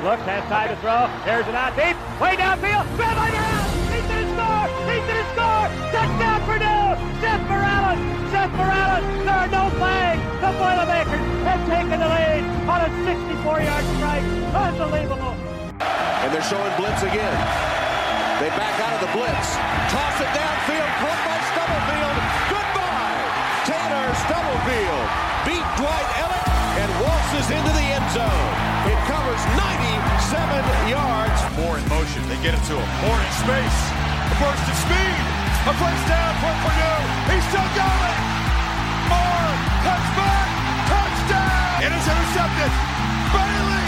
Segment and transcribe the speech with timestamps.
[0.00, 1.12] Looks, has time to throw.
[1.28, 1.92] There's an out deep.
[2.16, 2.88] Way downfield.
[2.96, 3.68] Grab by Morales.
[3.92, 4.64] He's going to score.
[4.88, 5.64] He's going to score.
[5.92, 6.88] Touchdown Purdue.
[7.20, 8.00] Seth Morales.
[8.32, 9.04] Seth Morales.
[9.28, 10.24] There are no flags.
[10.40, 14.24] The Boilermakers have taken the lead on a 64-yard strike.
[14.56, 15.36] Unbelievable.
[15.84, 17.36] And they're showing blitz again.
[18.40, 19.52] They back out of the blitz.
[19.92, 20.90] Toss it downfield.
[20.96, 22.16] Caught by Stubblefield.
[22.48, 23.20] Goodbye.
[23.68, 25.06] Taylor Stubblefield
[25.44, 26.48] beat Dwight Elliott
[26.80, 28.70] and waltzes into the end zone.
[29.40, 29.56] Covers
[30.84, 31.40] 97 yards.
[31.56, 32.20] Moore in motion.
[32.28, 32.88] They get it to him.
[33.00, 33.78] Moore in space.
[34.28, 35.22] A burst of speed.
[35.64, 37.04] A first down for Purdue.
[37.32, 38.18] He's still going.
[39.08, 39.52] Moore
[39.84, 40.48] cuts back.
[40.92, 41.88] Touchdown.
[41.88, 42.72] It is intercepted.
[43.32, 43.86] Bailey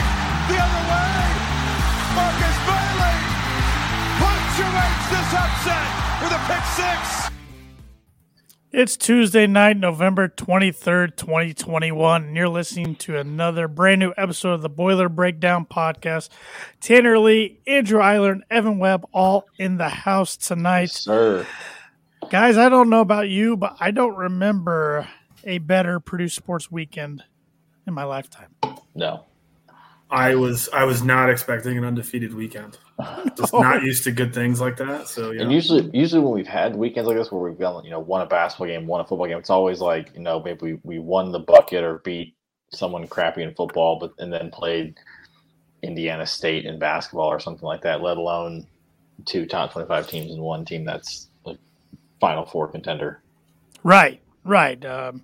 [0.49, 1.21] the other way.
[2.17, 3.19] Markus Bailey
[4.21, 5.89] punctuates this upset
[6.23, 7.32] with a pick six.
[8.73, 14.63] It's Tuesday night, November 23rd, 2021, and you're listening to another brand new episode of
[14.63, 16.31] the Boiler Breakdown Podcast.
[16.81, 20.89] Tanner Lee, Andrew Eiler, and Evan Webb all in the house tonight.
[20.89, 21.47] Sir.
[22.31, 25.07] Guys, I don't know about you, but I don't remember
[25.45, 27.25] a better Purdue sports weekend
[27.87, 28.55] in my lifetime.
[28.95, 29.27] No.
[30.11, 32.79] I was I was not expecting an undefeated weekend.
[33.37, 35.09] Just not used to good things like that.
[35.09, 35.43] So yeah.
[35.43, 38.23] And usually, usually when we've had weekends like this where we've gone, you know, won
[38.23, 40.99] a basketball game, won a football game, it's always like, you know, maybe we, we
[40.99, 42.37] won the bucket or beat
[42.73, 44.97] someone crappy in football, but and then played
[45.83, 48.03] Indiana State in basketball or something like that.
[48.03, 48.67] Let alone
[49.25, 51.57] two top twenty-five teams and one team that's a
[52.21, 53.23] Final Four contender.
[53.83, 54.85] Right, right.
[54.85, 55.23] Um,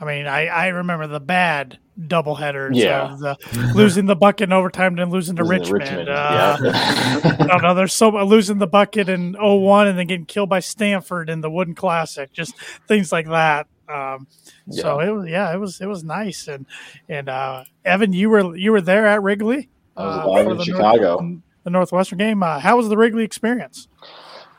[0.00, 3.12] I mean, I, I remember the bad doubleheaders Yeah.
[3.14, 3.36] of the
[3.74, 6.08] losing the bucket in overtime and losing to Losing to Richmond.
[6.08, 7.36] Richmond, Uh, yeah.
[7.40, 7.74] I don't know.
[7.74, 11.50] There's so losing the bucket in 01 and then getting killed by Stanford in the
[11.50, 12.54] Wooden Classic, just
[12.86, 13.66] things like that.
[13.88, 14.26] Um,
[14.68, 16.48] So it was, yeah, it was, it was nice.
[16.48, 16.66] And,
[17.08, 19.70] and, uh, Evan, you were, you were there at Wrigley.
[19.96, 21.20] I was uh, in the Chicago.
[21.20, 22.42] North, the Northwestern game.
[22.42, 23.88] Uh, how was the Wrigley experience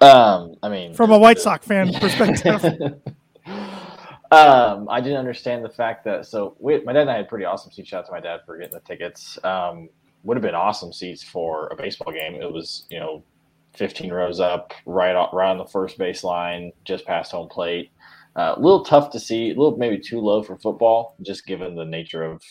[0.02, 3.00] Um, I mean, from a White Sox fan perspective?
[4.32, 7.46] um, I didn't understand the fact that so we, my dad and I had pretty
[7.46, 7.90] awesome seats.
[7.90, 9.38] Shout out to my dad for getting the tickets.
[9.44, 9.90] Um,
[10.24, 12.42] would have been awesome seats for a baseball game.
[12.42, 13.24] It was you know,
[13.76, 17.92] 15 rows up, right on, right on the first baseline, just past home plate.
[18.36, 21.76] Uh, a little tough to see, a little maybe too low for football, just given
[21.76, 22.42] the nature of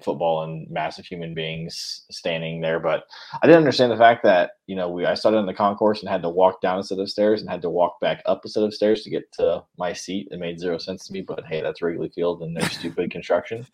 [0.00, 2.80] football and massive human beings standing there.
[2.80, 3.04] But
[3.42, 6.08] I didn't understand the fact that you know we I started in the concourse and
[6.08, 8.48] had to walk down a set of stairs and had to walk back up a
[8.48, 10.28] set of stairs to get to my seat.
[10.30, 13.66] It made zero sense to me, but hey, that's Wrigley Field and their stupid construction.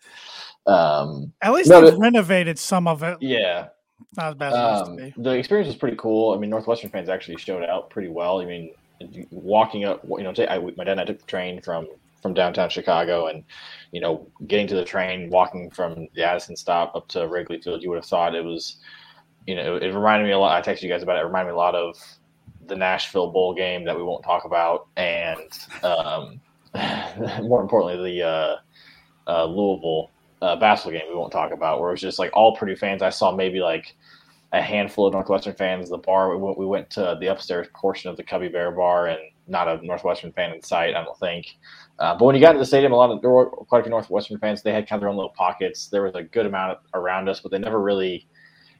[0.65, 3.17] Um, At least No, they've renovated some of it.
[3.21, 3.67] yeah,
[4.17, 5.13] Not as bad as it um, to be.
[5.17, 6.33] the experience was pretty cool.
[6.33, 8.41] I mean, Northwestern fans actually showed out pretty well.
[8.41, 8.73] I mean,
[9.31, 11.87] walking up, you know, I, my dad and I took the train from
[12.21, 13.43] from downtown Chicago, and
[13.91, 17.81] you know, getting to the train, walking from the Addison stop up to Wrigley Field,
[17.81, 18.77] you would have thought it was,
[19.45, 20.67] you know, it reminded me a lot.
[20.67, 21.21] I texted you guys about it.
[21.21, 21.97] It reminded me a lot of
[22.67, 25.51] the Nashville Bowl game that we won't talk about, and
[25.83, 26.41] um,
[27.45, 28.55] more importantly, the uh,
[29.27, 30.11] uh, Louisville
[30.41, 33.01] uh, basketball game we won't talk about, where it was just like all Purdue fans.
[33.01, 33.95] I saw maybe like
[34.53, 35.89] a handful of Northwestern fans.
[35.89, 39.07] The bar we went, we went to the upstairs portion of the Cubby Bear bar,
[39.07, 40.95] and not a Northwestern fan in sight.
[40.95, 41.57] I don't think.
[41.99, 43.83] Uh, but when you got to the stadium, a lot of there were quite a
[43.83, 44.61] few Northwestern fans.
[44.61, 45.87] They had kind of their own little pockets.
[45.87, 48.27] There was a good amount around us, but they never really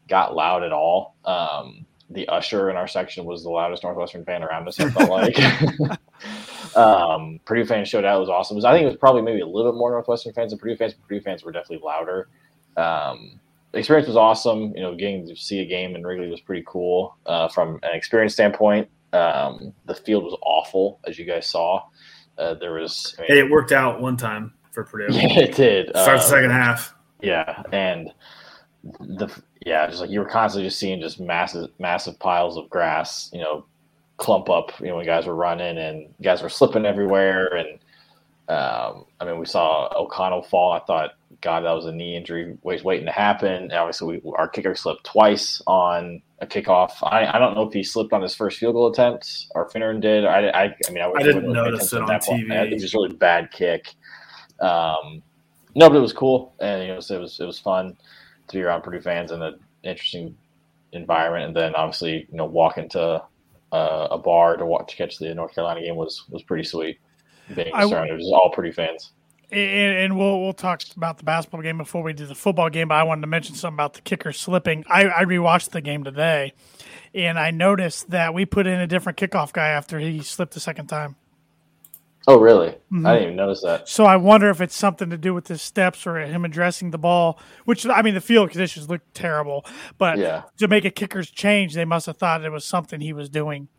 [0.08, 1.16] got loud at all.
[1.26, 4.80] Um, the usher in our section was the loudest Northwestern fan around us.
[4.80, 5.38] I felt like.
[6.76, 8.18] um, Purdue fans showed out.
[8.18, 8.56] It was awesome.
[8.56, 10.60] It was- I think it was probably maybe a little bit more Northwestern fans than
[10.60, 10.94] Purdue fans.
[10.94, 12.30] But Purdue fans were definitely louder.
[12.78, 13.40] Um,
[13.72, 14.74] the experience was awesome.
[14.76, 17.94] You know, getting to see a game in Wrigley was pretty cool uh, from an
[17.94, 18.88] experience standpoint.
[19.14, 21.84] Um, the field was awful, as you guys saw.
[22.38, 25.08] Uh, there was, I mean, Hey, it worked out one time for Purdue.
[25.16, 25.90] yeah, it did.
[25.90, 26.94] Start the Uh, second half.
[27.22, 28.12] yeah, and
[29.00, 29.28] the
[29.66, 33.40] yeah, just like you were constantly just seeing just massive massive piles of grass, you
[33.42, 33.66] know,
[34.18, 37.80] clump up, you know, when guys were running and guys were slipping everywhere and
[38.50, 40.72] um, I mean, we saw O'Connell fall.
[40.72, 43.52] I thought, God, that was a knee injury was waiting to happen.
[43.52, 46.92] And obviously, we, our kicker slipped twice on a kickoff.
[47.04, 50.02] I, I don't know if he slipped on his first field goal attempt or Fineran
[50.02, 50.26] did.
[50.26, 52.48] I, I, I mean, I, I didn't notice it on that point.
[52.48, 52.72] TV.
[52.72, 53.94] It was just a really bad kick.
[54.60, 55.22] Um,
[55.76, 57.96] no, but it was cool, and you know, so it was it was fun
[58.48, 60.36] to be around Purdue fans in an interesting
[60.92, 63.24] environment, and then obviously, you know, walking to
[63.72, 67.00] uh, a bar to watch to catch the North Carolina game was was pretty sweet.
[67.54, 69.12] Being I w- surrounded, it was all Purdue fans.
[69.50, 72.90] And, we'll we'll talk about the basketball game before we do the football game.
[72.90, 74.84] But I wanted to mention something about the kicker slipping.
[74.90, 76.54] I, I rewatched the game today,
[77.14, 80.60] and I noticed that we put in a different kickoff guy after he slipped the
[80.60, 81.16] second time.
[82.30, 82.76] Oh, really?
[82.92, 83.08] Mhm.
[83.08, 83.88] I didn't even notice that.
[83.88, 86.98] So I wonder if it's something to do with his steps or him addressing the
[86.98, 87.40] ball.
[87.64, 89.66] Which I mean, the field conditions look terrible,
[89.98, 90.42] but Yeah.
[90.58, 93.70] to make a kicker's change, they must have thought it was something he was doing.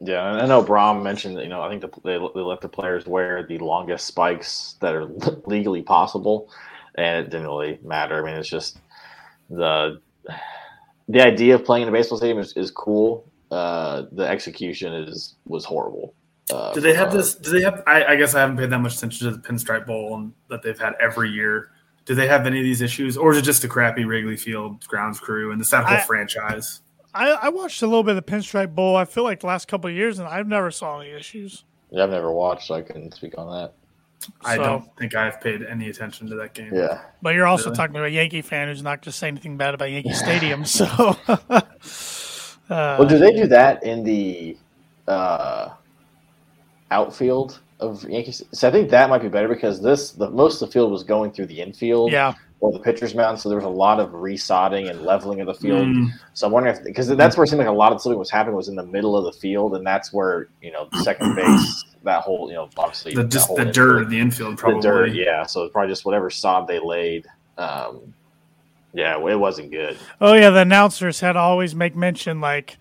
[0.00, 2.60] Yeah, and I know Brohm mentioned that you know I think the, they, they let
[2.60, 5.06] the players wear the longest spikes that are
[5.46, 6.50] legally possible,
[6.94, 8.22] and it didn't really matter.
[8.22, 8.78] I mean, it's just
[9.50, 10.00] the
[11.08, 13.24] the idea of playing in a baseball stadium is, is cool.
[13.50, 16.14] Uh, the execution is was horrible.
[16.52, 17.34] Uh, Do they have a- this?
[17.34, 17.82] Do they have?
[17.86, 20.62] I, I guess I haven't paid that much attention to the Pinstripe Bowl and that
[20.62, 21.70] they've had every year.
[22.04, 24.86] Do they have any of these issues, or is it just a crappy Wrigley Field
[24.86, 26.80] grounds crew and it's that whole I- franchise?
[27.14, 28.96] I, I watched a little bit of the Pinstripe Bowl.
[28.96, 31.64] I feel like the last couple of years, and I've never saw any issues.
[31.90, 33.72] Yeah, I've never watched, so I couldn't speak on that.
[34.44, 36.74] I So- don't think I've paid any attention to that game.
[36.74, 37.76] Yeah, But you're also Really?
[37.76, 40.64] talking about a Yankee fan who's not just saying anything bad about Yankee Stadium.
[40.64, 40.84] So,
[41.28, 41.60] uh,
[42.68, 44.56] well, do they do that in the
[45.06, 45.70] uh,
[46.90, 48.42] outfield of Yankees?
[48.52, 51.04] So I think that might be better because this the most of the field was
[51.04, 52.12] going through the infield.
[52.12, 55.46] yeah, or the pitcher's mound, so there was a lot of resodding and leveling of
[55.46, 55.86] the field.
[55.86, 58.18] Mm, So I'm wondering if because that's where it seemed like a lot of something
[58.18, 61.36] was happening was in the middle of the field, and that's where you know second
[61.36, 64.56] base, that whole you know obviously the just the infield- dirt in the infield, the
[64.56, 64.80] probably.
[64.82, 65.44] dirt, yeah.
[65.46, 67.26] So it's probably just whatever sod they laid.
[67.58, 68.12] Um,
[68.92, 69.96] yeah, it wasn't good.
[70.20, 72.76] oh yeah, the announcers had to always make mention like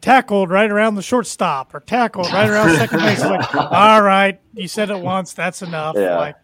[0.00, 3.20] tackled right around the shortstop or tackled right around second base.
[3.20, 5.96] Like, all right, you said it once, that's enough.
[5.98, 6.18] Yeah.
[6.18, 6.36] Like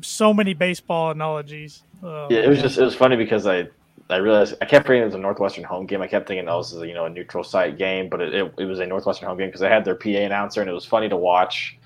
[0.00, 1.82] so many baseball analogies.
[2.02, 2.68] Oh, Yeah, it was man.
[2.68, 3.68] just it was funny because I
[4.08, 6.00] I realized I kept thinking it was a Northwestern home game.
[6.00, 8.34] I kept thinking, oh, this is a, you know a neutral site game, but it,
[8.34, 10.74] it, it was a Northwestern home game because they had their PA announcer and it
[10.74, 11.76] was funny to watch.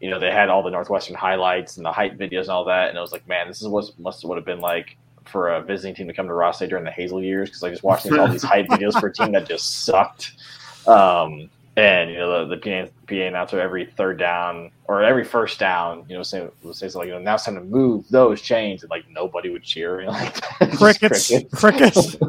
[0.00, 2.88] You know, they had all the Northwestern highlights and the hype videos and all that,
[2.88, 5.60] and it was like, man, this is what must would have been like for a
[5.60, 8.12] visiting team to come to Ross-Ade during the Hazell years because I just watched these,
[8.18, 10.32] all these hype videos for a team that just sucked.
[10.86, 15.60] Um, and you know the, the PA, PA announcer every third down or every first
[15.60, 18.08] down, you know, say would say something like, you know, now it's time to move
[18.10, 20.00] those chains, and like nobody would cheer.
[20.00, 22.16] You know, like just crickets, crickets.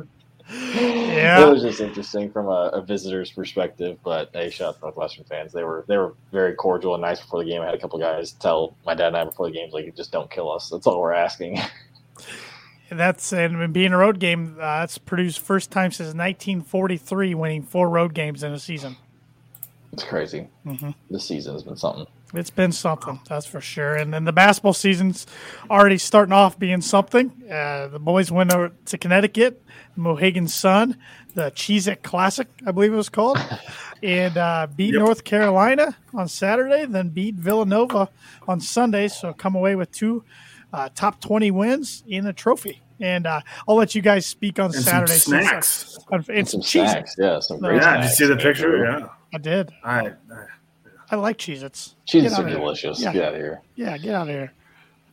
[0.51, 3.99] Yeah, it was just interesting from a, a visitor's perspective.
[4.03, 5.51] But hey, shout out to Northwestern fans.
[5.51, 7.61] They were they were very cordial and nice before the game.
[7.61, 10.11] I had a couple guys tell my dad and I before the games like, just
[10.11, 10.69] don't kill us.
[10.69, 11.59] That's all we're asking.
[12.91, 14.55] that's and being a road game.
[14.57, 18.95] Uh, that's Purdue's first time since 1943 winning four road games in a season.
[19.93, 20.47] It's crazy.
[20.65, 20.91] Mm-hmm.
[21.09, 22.05] This season has been something.
[22.33, 23.95] It's been something, that's for sure.
[23.95, 25.25] And then the basketball season's
[25.67, 27.31] already starting off being something.
[27.51, 29.63] Uh, the boys went over to Connecticut,
[29.95, 30.95] Mohegan Sun,
[31.33, 33.39] the Cheez It Classic, I believe it was called,
[34.03, 34.99] and uh, beat Yep.
[34.99, 38.09] North Carolina on Saturday, then beat Villanova
[38.47, 39.07] on Sunday.
[39.07, 40.23] So come away with two
[40.71, 42.83] uh, top 20 wins in a trophy.
[42.99, 45.13] And uh, I'll let you guys speak on And some Saturday.
[45.13, 45.97] since I- snacks.
[46.11, 48.17] and, and Some some Cheez snacks, yeah, some great Yeah, snacks.
[48.17, 48.85] did you see the picture?
[48.85, 49.71] Yeah, I did.
[49.83, 50.13] I, I
[51.11, 51.95] I like Cheez Its.
[52.05, 53.01] Cheeses are delicious.
[53.01, 53.13] Yeah.
[53.13, 53.61] Get out of here.
[53.75, 54.53] Yeah, get out of here.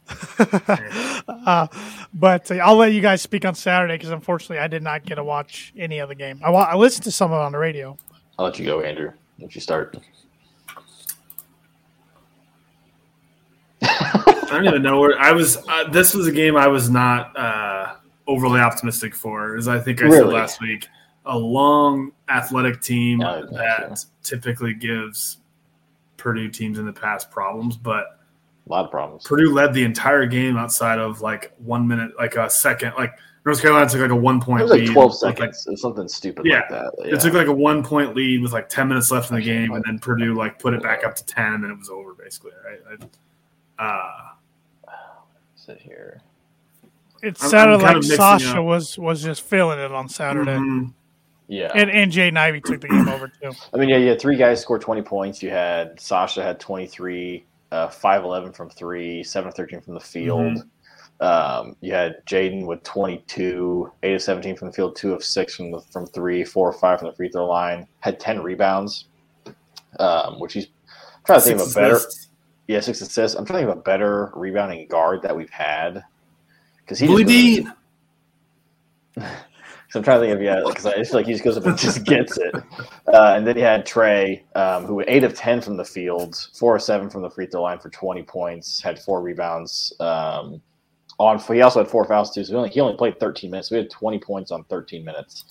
[1.29, 1.67] uh,
[2.15, 5.17] but uh, I'll let you guys speak on Saturday because unfortunately I did not get
[5.17, 6.41] to watch any of the game.
[6.45, 7.97] I, wa- I listened to some of it on the radio.
[8.39, 9.13] I'll let you go, Andrew.
[9.39, 9.97] Let you start.
[13.83, 15.57] I don't even know where I was.
[15.69, 17.95] Uh, this was a game I was not uh,
[18.27, 20.89] overly optimistic for, as I think I said last week.
[21.27, 24.07] A long athletic team Yeah, that gotcha.
[24.23, 25.39] typically gives
[26.17, 28.21] Purdue teams in the past problems, but
[28.69, 29.25] A lot of problems.
[29.25, 32.93] Purdue led the entire game outside of like one minute, like a second.
[32.97, 33.13] Like
[33.45, 34.93] North Carolina took like a one It point was like lead.
[34.93, 35.67] 12 with, like, seconds.
[35.71, 36.61] It's something stupid Yeah.
[36.61, 36.93] like that.
[37.05, 39.73] It took like a one point lead with like 10 minutes left in the game,
[39.73, 42.15] and then Purdue like put it back up to 10, and then it was over
[42.15, 42.53] basically.
[42.65, 43.01] Right?
[43.79, 44.93] I, uh,
[45.55, 46.21] sit here.
[47.23, 48.65] It I'm- sounded I'm like Sasha up.
[48.65, 50.93] was was just feeling it on Saturday, mhm.
[51.49, 51.71] Yeah.
[51.75, 53.53] and and Jay Ivey took the game over too.
[53.73, 55.43] I mean, yeah, you had three guys score 20 points.
[55.43, 60.65] You had Sasha had 23, uh, 5'11 from three, 7 of 13 from the field.
[61.21, 65.57] Um, you had Jaden with 22, 8 of 17 from the field, 2 of 6
[65.57, 67.87] from the, from three, 4 or 5 from the free throw line.
[68.01, 69.07] Had 10 rebounds,
[69.99, 71.97] um, which he's I'm trying to think of a better.
[71.97, 72.29] assists.
[72.69, 73.37] Yeah, six assists.
[73.37, 76.03] I'm trying to think of a better rebounding guard that we've had.
[76.79, 77.73] Because he Willie just Dean.
[79.91, 81.57] So I'm trying to think of yeah, because I just feel like he just goes
[81.57, 82.55] up and just gets it.
[83.07, 86.77] Uh, and then he had Trey, um, who eight of ten from the field, four
[86.77, 89.93] of seven from the free throw line for 20 points, had four rebounds.
[90.01, 90.61] Um,
[91.19, 93.71] on he also had four fouls too, so he only, he only played 13 minutes.
[93.71, 95.45] We had 20 points on 13 minutes.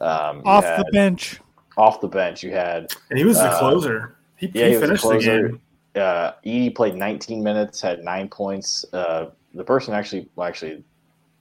[0.00, 1.40] Um, Off had- the bench,
[1.76, 4.16] off the bench, you had And he was the Uh, closer.
[4.36, 5.60] He, yeah, he he was a finished the game.
[5.96, 8.86] uh, Edey played 19 minutes, had nine points.
[8.94, 10.82] Uh, the person actually, well, actually,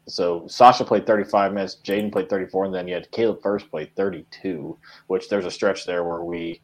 [0.09, 3.95] so Sasha played 35 minutes, Jaden played 34, and then you had Caleb Furst played
[3.95, 4.77] 32.
[5.07, 6.61] Which there's a stretch there where we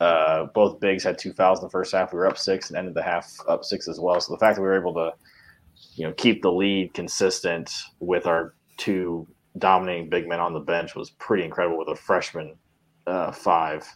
[0.00, 2.12] Uh, both bigs had two fouls in the first half.
[2.12, 4.20] We were up six and ended the half up six as well.
[4.20, 5.12] So the fact that we were able to,
[5.94, 9.26] you know, keep the lead consistent with our two
[9.58, 12.56] dominating big men on the bench was pretty incredible with a freshman
[13.06, 13.86] uh, five.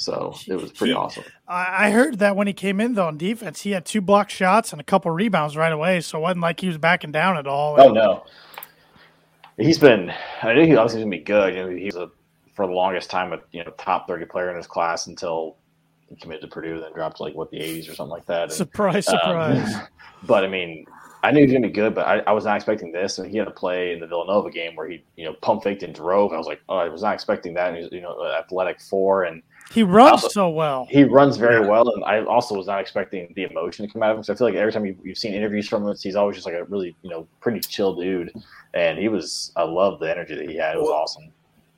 [0.00, 1.24] So it was pretty He- awesome.
[1.46, 4.72] I heard that when he came in though on defense, he had two blocked shots
[4.72, 6.00] and a couple rebounds right away.
[6.00, 7.78] So it wasn't like he was backing down at all.
[7.78, 8.24] Oh no,
[9.58, 10.10] he's been.
[10.42, 11.54] I knew he obviously going to be good.
[11.54, 12.10] You know, he was a
[12.54, 15.56] for the longest time a you know top thirty player in his class until
[16.08, 18.26] he committed to Purdue, and then dropped to like what the eighties or something like
[18.26, 18.44] that.
[18.44, 19.74] And, Surprise, um, surprise.
[20.22, 20.86] but I mean,
[21.22, 23.18] I knew he was going to be good, but I, I was not expecting this.
[23.18, 25.82] And he had a play in the Villanova game where he you know pump faked
[25.82, 26.30] and drove.
[26.30, 27.74] And I was like, oh, I was not expecting that.
[27.74, 30.86] And he's you know athletic four and he runs also- so well.
[30.90, 34.10] he runs very well, and I also was not expecting the emotion to come out
[34.12, 34.24] of him.
[34.24, 36.46] So I feel like every time you, you've seen interviews from him, he's always just
[36.46, 38.32] like a really, you know, pretty chill dude.
[38.74, 40.76] And he was, I love the energy that he had.
[40.76, 41.24] It was Well, awesome.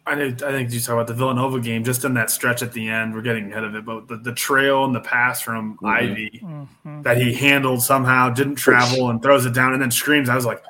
[0.05, 2.73] I did, I think you talk about the Villanova game, just in that stretch at
[2.73, 3.15] the end.
[3.15, 5.89] We're getting ahead of it, but the, the trail and the pass from Mhm.
[5.89, 7.03] Ivey Mhm.
[7.05, 10.29] that he handled somehow, didn't travel, and throws it down, and then screams.
[10.29, 10.61] I was like,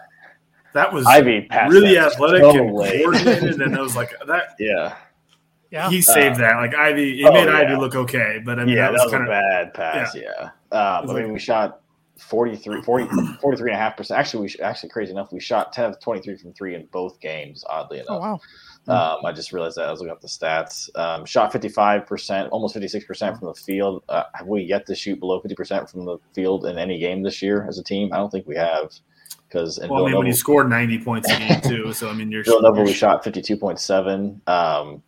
[0.74, 3.02] that was Ivey really athletic so and late.
[3.04, 4.94] coordinated, and I was like, that Yeah,
[5.72, 5.88] Yeah.
[5.90, 6.56] he saved that.
[6.56, 7.56] Like Ivey, he Oh, made yeah.
[7.56, 10.14] Ivey look okay, but I mean, yeah, that was kind a of bad pass.
[10.14, 11.80] Yeah, Um, was I mean, we shot
[12.18, 13.06] 43, 40,
[13.40, 14.20] 43 and a half percent.
[14.20, 16.86] Actually, we sh- actually crazy enough, we shot ten of twenty three from three in
[16.92, 17.64] both games.
[17.68, 18.40] Oddly enough, oh wow.
[18.88, 20.88] Um, I just realized that I was looking up the stats.
[20.98, 24.02] Um, shot 55%, almost 56% from the field.
[24.08, 27.40] Uh, have we yet to shoot below 50% from the field in any game this
[27.40, 28.12] year as a team?
[28.12, 28.92] I don't think we have.
[29.46, 32.12] Because in well, I mean, when you scored ninety points a game too, so I
[32.12, 34.48] mean, you're, Villanova you're we shot 52.7.
[34.48, 35.02] Um,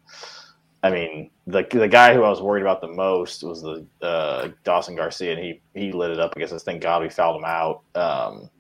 [0.85, 4.49] I mean, the the guy who I was worried about the most was the uh,
[4.65, 6.63] Dawson Garcia, and he he lit it up against us.
[6.63, 7.81] Thank God we fouled him out.
[7.95, 8.51] Um,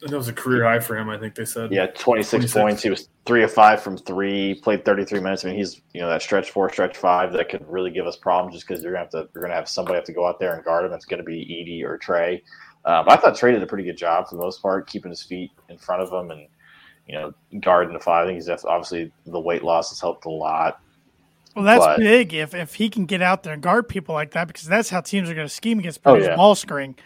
[0.00, 1.72] That was a career high for him, I think they said.
[1.72, 2.52] Yeah, 26, 26.
[2.52, 2.82] points.
[2.84, 4.54] He was three of five from three.
[4.62, 5.44] Played thirty three minutes.
[5.44, 8.14] I mean, he's you know that stretch four, stretch five that could really give us
[8.16, 10.38] problems just because you're gonna have to you're gonna have somebody have to go out
[10.38, 10.92] there and guard him.
[10.92, 12.44] It's gonna be Edey or Trey.
[12.84, 15.22] Um, I thought Trey did a pretty good job for the most part, keeping his
[15.22, 16.46] feet in front of him and
[17.08, 18.24] you know guarding the five.
[18.24, 20.80] I think he's obviously the weight loss has helped a lot.
[21.54, 24.30] Well, that's But- big if if he can get out there and guard people like
[24.32, 26.36] that because that's how teams are going to scheme against Oh, Purdue's yeah.
[26.36, 26.96] ball screen.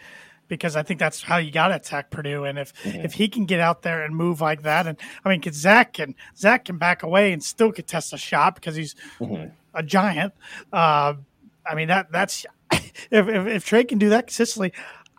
[0.47, 3.01] Because I think that's how you got to attack Purdue, and if Mm-hmm.
[3.01, 5.91] if he can get out there and move like that, and I mean, 'cause Zach
[5.93, 9.51] can Zach can back away and still contest a shot because he's Mhm.
[9.73, 10.33] a giant.
[10.71, 11.15] Uh,
[11.65, 14.71] I mean that that's if, if if Trey can do that consistently,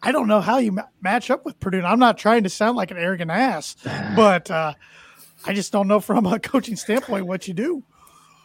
[0.03, 1.77] I don't know how you ma- match up with Purdue.
[1.79, 3.77] And I'm not trying to sound like an arrogant ass,
[4.17, 4.73] but uh,
[5.45, 7.83] I just don't know from a coaching standpoint what you do.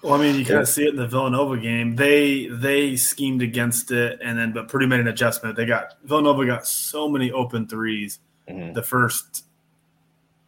[0.03, 1.95] Well, I mean, you kind of see it in the Villanova game.
[1.95, 5.55] They they schemed against it, and then but Purdue made an adjustment.
[5.55, 8.19] They got Villanova got so many open 3s
[8.49, 8.73] Mhm.
[8.73, 9.45] the first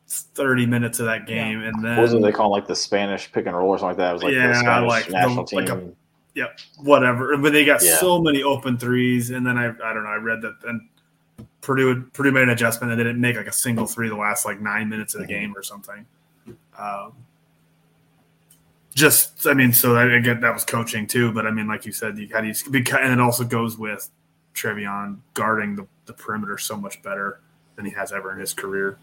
[0.07, 3.45] thirty minutes of that game, and then was it they call like the Spanish pick
[3.47, 4.09] and roll or something like that?
[4.12, 5.59] It was like Yeah, the Spanish like the- national team.
[5.59, 5.89] like a-
[6.83, 7.35] whatever.
[7.38, 7.95] But they got Yeah.
[7.95, 10.09] so many open threes, and then I I don't know.
[10.09, 10.89] I read that then
[11.62, 14.45] Purdue Purdue made an adjustment and they didn't make like a single three the last
[14.45, 15.29] like nine minutes of the Mhm.
[15.29, 16.05] game or something.
[16.77, 17.13] Um,
[18.95, 21.31] just I mean, so that, again that was coaching too.
[21.31, 24.09] But I mean, like you said, you got to because and it also goes with
[24.55, 27.39] Trevion guarding the, the perimeter so much better
[27.75, 28.97] than he has ever in his career.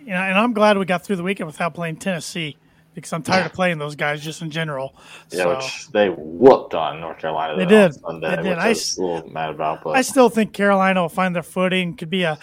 [0.00, 2.56] You know, and I'm glad we got through the weekend without playing Tennessee
[2.94, 4.94] because I'm tired of playing those guys just in general.
[5.30, 7.56] Yeah, so which they whooped on North Carolina.
[7.56, 7.92] They did.
[8.04, 8.44] on Sunday, They did.
[8.50, 9.82] which I I was s- a little mad about.
[9.82, 11.96] But I still think Carolina will find their footing.
[11.96, 12.38] Could be a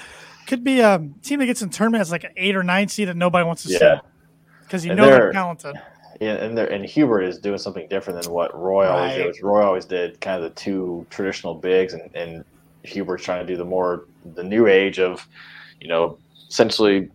[0.48, 3.08] could be a team that gets in tournament as like an eight or nine seed
[3.08, 3.78] that nobody wants to Yeah.
[3.78, 4.02] see
[4.64, 5.76] because you And know they're they're- talented.
[6.20, 9.34] Yeah, and there and Hubert is doing something different than what Roy always Right.
[9.34, 9.44] did.
[9.44, 12.46] Roy always did kind of the two traditional bigs, and, and
[12.84, 14.06] Hubert's trying to do the more
[14.36, 15.28] the new age of,
[15.80, 16.18] you know,
[16.50, 17.10] essentially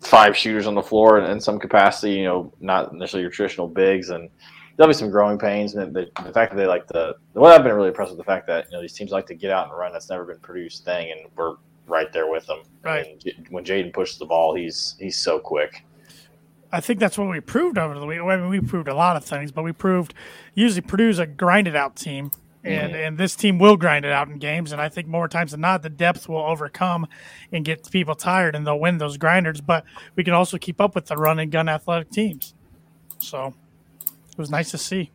[0.00, 2.12] five shooters on the floor in, in some capacity.
[2.14, 4.28] You know, not necessarily your traditional bigs, and
[4.76, 5.74] there'll be some growing pains.
[5.74, 8.24] And the, the fact that they like the what I've been really impressed with the
[8.24, 9.92] fact that you know these teams like to get out and run.
[9.92, 11.56] That's never been Purdue's thing, and we're
[11.86, 12.62] right there with them.
[12.82, 13.06] Right.
[13.26, 15.84] And when Jaden pushes the ball, he's he's so quick.
[16.72, 18.18] I think that's what we proved over the week.
[18.18, 20.14] I mean, we proved a lot of things, but we proved
[20.54, 22.30] usually Purdue's a grinded out team,
[22.64, 24.72] and and this team will grind it out in games.
[24.72, 27.06] And I think more times than not, the depth will overcome
[27.52, 29.60] and get people tired, and they'll win those grinders.
[29.60, 29.84] But
[30.16, 32.54] we can also keep up with the run and gun athletic teams.
[33.18, 33.54] So
[34.30, 35.10] it was nice to see.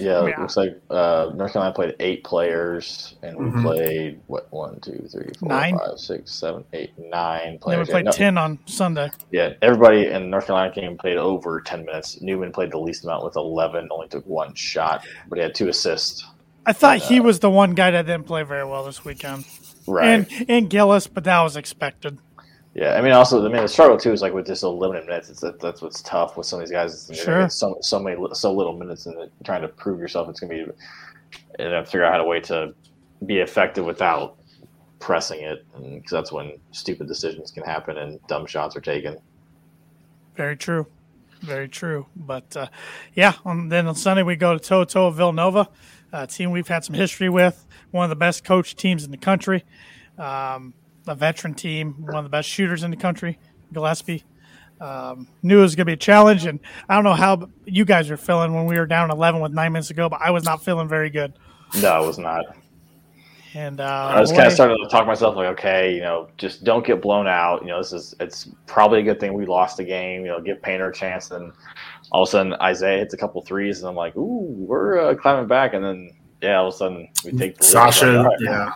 [0.00, 0.34] Yeah, Yeah.
[0.34, 3.62] it looks like uh, North Carolina played eight players, and we Mhm.
[3.62, 5.78] played what one, two, three, four, Nine.
[5.78, 7.88] five, six, seven, eight, nine And then we players.
[7.88, 9.10] Yeah, played no- ten on Sunday.
[9.30, 12.20] yeah, everybody in North Carolina game played over ten minutes.
[12.20, 15.68] Newman played the least amount with eleven, only took one shot, but he had two
[15.68, 16.24] assists.
[16.66, 19.44] I thought he was the one guy that didn't play very well this weekend,
[19.86, 20.06] Right.
[20.08, 22.18] and and Gillis, but that was expected.
[22.74, 25.06] Yeah, I mean, also, I mean, the struggle too is like with just a limited
[25.06, 25.28] minutes.
[25.28, 27.10] It's that, that's what's tough with some of these guys.
[27.10, 27.48] Is Sure.
[27.48, 30.28] So so many so little minutes and trying to prove yourself.
[30.28, 30.60] It's gonna be
[31.58, 32.74] and then figure out how to way to
[33.26, 34.36] be effective without
[34.98, 39.18] pressing it, because that's when stupid decisions can happen and dumb shots are taken.
[40.36, 40.86] Very true.
[41.40, 42.06] Very true.
[42.14, 42.68] But uh,
[43.14, 45.68] yeah, on, then on Sunday we go to Toto Villanova,
[46.12, 49.16] a team we've had some history with, one of the best coached teams in the
[49.16, 49.64] country,
[50.18, 50.74] um,
[51.06, 53.38] a veteran team, one of the best shooters in the country,
[53.72, 54.24] Gillespie.
[54.80, 57.84] Um, knew it was going to be a challenge, and I don't know how you
[57.84, 60.30] guys were feeling when we were down 11 with nine minutes to go, but I
[60.30, 61.34] was not feeling very good.
[61.82, 62.56] No, I was not.
[63.54, 66.28] And uh, I was kind of starting to talk to myself like, okay, you know,
[66.38, 67.62] just don't get blown out.
[67.62, 70.22] You know, this is it's probably a good thing we lost the game.
[70.22, 71.32] You know, give Painter a chance.
[71.32, 71.52] And
[72.12, 75.14] all of a sudden, Isaiah hits a couple threes, and I'm like, ooh, we're uh,
[75.16, 75.74] climbing back.
[75.74, 77.70] And then, yeah, all of a sudden, we take the lead.
[77.70, 78.72] Sasha, like, all right, yeah.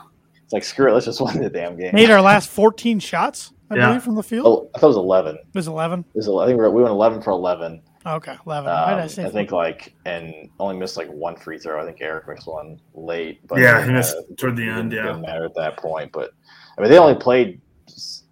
[0.54, 1.90] It's like screw it, let's just win the damn game.
[1.94, 3.86] made our last 14 shots, I Yeah.
[3.88, 4.46] believe, from the field.
[4.46, 5.36] Oh, I thought it was 11.
[5.36, 6.00] It was 11.
[6.00, 7.82] It was, I think we, were, we went 11 for 11.
[8.06, 8.70] Okay, 11.
[8.70, 11.80] Why did I Um, say I think like and only missed like one free throw.
[11.82, 13.40] I think Eric missed one late.
[13.48, 14.90] But Yeah, uh, he missed toward the end.
[14.90, 16.12] didn't, Yeah, didn't matter at that point.
[16.12, 16.32] But
[16.76, 17.60] I mean, they only played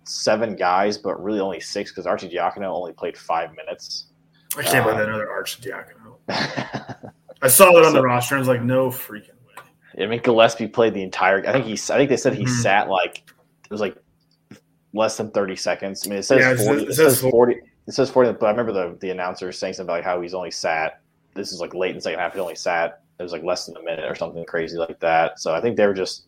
[0.05, 4.07] seven guys, but really only six because Arcidiacono only played five minutes.
[4.59, 6.17] I can't believe Uh, another Arcidiacono.
[6.29, 6.95] I
[7.45, 8.35] I saw it on So- the roster.
[8.35, 9.32] and I was like, no freaking
[9.99, 10.07] way.
[10.07, 11.47] mean, Gillespie played the entire.
[11.47, 11.73] I think he.
[11.73, 12.49] I think they said he Mhm.
[12.63, 13.19] sat like
[13.65, 13.97] it was like
[14.93, 16.07] less than thirty seconds.
[16.07, 16.83] I mean, it says Yeah, it says- forty.
[16.85, 17.55] it says forty.
[17.87, 18.33] It says forty.
[18.33, 21.01] But I remember the the announcer saying something about how he's only sat.
[21.35, 22.35] This is like late in the second half.
[22.35, 23.01] He only sat.
[23.19, 25.39] It was like less than a minute or something crazy like that.
[25.41, 26.27] So I think they were just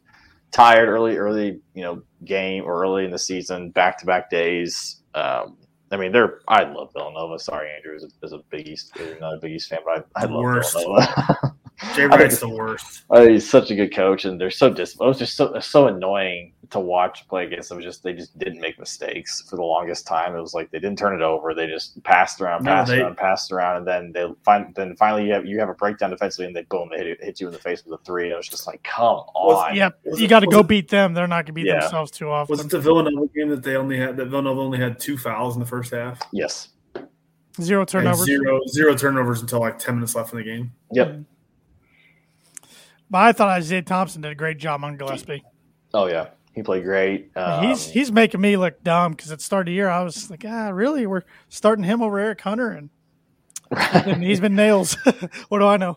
[0.52, 5.02] tired early, early, you know, game or early in the season, back to back days.
[5.14, 5.56] Um,
[5.90, 6.40] I mean, they're.
[6.48, 7.38] I love Villanova.
[7.38, 10.22] Sorry, Andrew, is a, as a Big East, not a Big East fan, but I,
[10.22, 10.72] I love Worst.
[10.72, 11.54] Villanova.
[11.94, 13.04] Jay I think- Wright's the worst.
[13.10, 14.92] Uh, he's such a good coach, and they're so dis.
[14.94, 17.80] It was just so so annoying to watch play against them.
[17.80, 20.34] Just they just didn't make mistakes for the longest time.
[20.34, 21.54] It was like they didn't turn it over.
[21.54, 24.74] They just passed around, No, passed they- around, passed around, and then they find.
[24.74, 27.40] Then finally, you have you have a breakdown defensively, and they boom, they hit, hit
[27.40, 28.24] you in the face with a three.
[28.24, 29.74] And it was just like, come on.
[29.76, 31.14] Yep, Was you got to go it- beat them.
[31.14, 31.80] They're not going to beat Yeah.
[31.80, 32.52] themselves too often.
[32.52, 35.54] Was it the Villanova game that they only had that Villanova only had two fouls
[35.54, 36.18] in the first half?
[36.32, 36.68] Yes.
[37.60, 38.24] Zero And turnovers.
[38.24, 40.72] zero zero turnovers until like ten minutes left in the game.
[40.90, 41.18] Yep.
[43.14, 45.44] But I thought Isaiah Thompson did a great job on Gillespie.
[45.94, 47.30] Oh yeah, he played great.
[47.36, 50.02] Um, he's he's making me look dumb because at the start of the year I
[50.02, 51.06] was like, ah, really?
[51.06, 52.90] We're starting him over Eric Hunter, and,
[53.70, 54.94] and he's been nails.
[55.48, 55.96] what do I know?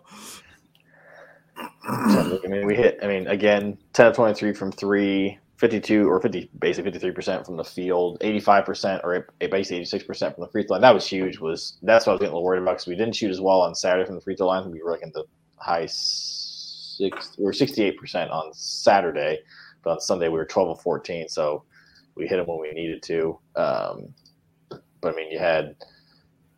[1.84, 3.00] I mean, we hit.
[3.02, 7.58] I mean, again, ten of twenty-three from three, 52 or fifty, basically fifty-three percent from
[7.58, 10.82] the field, eighty-five percent or basically eighty-six percent from the free throw line.
[10.82, 11.40] That was huge.
[11.40, 13.42] Was that's what I was getting a little worried about because we didn't shoot as
[13.42, 14.70] well on Saturday from the free throw line.
[14.70, 15.24] We were like in the
[15.56, 15.88] high
[17.00, 19.40] we were sixty-eight percent on Saturday,
[19.84, 21.28] but on Sunday we were twelve of fourteen.
[21.30, 21.64] So
[22.16, 23.40] we hit them when we needed to.
[23.56, 24.14] Um,
[24.70, 25.76] but I mean, you had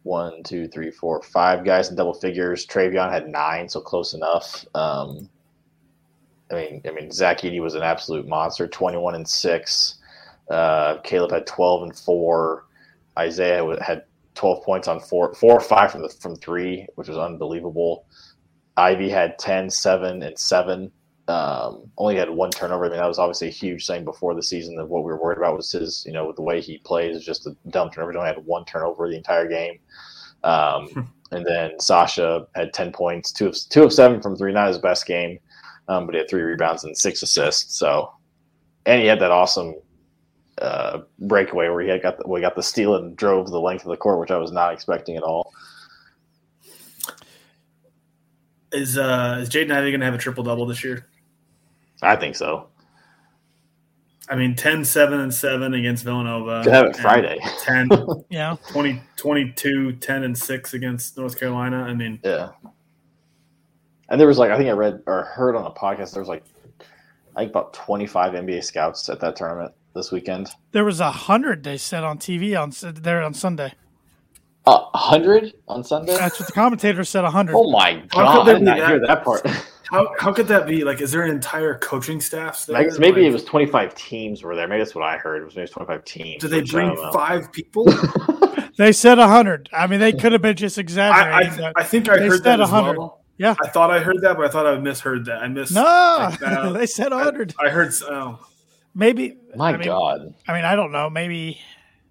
[0.04, 2.66] one, two, three, four, five guys in double figures.
[2.66, 4.66] Trevion had nine, so close enough.
[4.74, 5.30] Um,
[6.52, 9.96] I mean, I mean, Zach Edey was an absolute monster, twenty-one and six.
[10.50, 12.66] Uh, Caleb had twelve and four.
[13.18, 17.18] Isaiah had twelve points on four, four or five from the from three, which was
[17.18, 18.06] unbelievable.
[18.80, 20.92] Ivey had 10, 7, and seven.
[21.28, 22.86] Um, only had one turnover.
[22.86, 24.80] I mean, that was obviously a huge thing before the season.
[24.80, 27.24] Of what we were worried about was his, you know, the way he plays is
[27.24, 28.14] just a dumb turnover.
[28.14, 29.78] He only had one turnover the entire game.
[30.44, 34.52] Um, and then Sasha had ten points, two of two of seven from three.
[34.52, 35.38] Not his best game,
[35.88, 37.78] um, but he had three rebounds and six assists.
[37.78, 38.12] So,
[38.88, 39.76] and he had that awesome
[40.62, 43.86] uh, breakaway where he had got the, we got the steal and drove the length
[43.86, 45.54] of the court, which I was not expecting at all.
[48.72, 51.08] Is uh is Jaden Ivey gonna have a triple double this year?
[52.02, 52.68] I think so.
[54.32, 56.62] I mean 10, 7, and 7 against Villanova.
[56.64, 57.40] Could have it Friday.
[57.64, 57.90] 10,
[58.30, 61.82] Yeah, 20, 22, 10, and 6 against North Carolina.
[61.82, 62.50] I mean, Yeah.
[64.08, 66.30] And there was like I think I read or heard on a podcast there was
[66.30, 66.44] like
[67.36, 70.50] I think about twenty five NBA scouts at that tournament this weekend.
[70.72, 73.74] there was a hundred they said on TV on there on Sunday.
[74.66, 76.16] A hundred on Sunday.
[76.16, 77.24] That's what the commentator said.
[77.24, 77.56] A hundred.
[77.56, 78.46] Oh my How god!
[78.46, 78.90] could I did not that?
[78.90, 79.48] hear that part.
[79.90, 80.84] how, how could that be?
[80.84, 82.66] Like, is there an entire coaching staff?
[82.68, 82.78] there?
[82.78, 84.68] I guess maybe Like, it was twenty five teams were there.
[84.68, 85.42] Maybe that's what I heard.
[85.42, 86.42] It was maybe twenty five teams.
[86.42, 87.86] Did they which bring five people?
[88.78, 89.68] They said a hundred.
[89.74, 91.52] I mean, they could have been just I, exaggerating.
[91.52, 92.98] I, but I think I they heard said that as 100.
[92.98, 93.26] well.
[93.38, 93.54] Yeah.
[93.62, 95.44] I thought I heard that, but I thought I misheard that.
[95.44, 95.74] I missed.
[95.74, 97.54] no, like, uh, they said a hundred.
[97.60, 97.92] I heard.
[98.04, 98.40] Oh,
[98.96, 99.36] Maybe.
[99.54, 100.34] My I mean, god!
[100.48, 101.10] I mean, I don't know.
[101.10, 101.60] Maybe.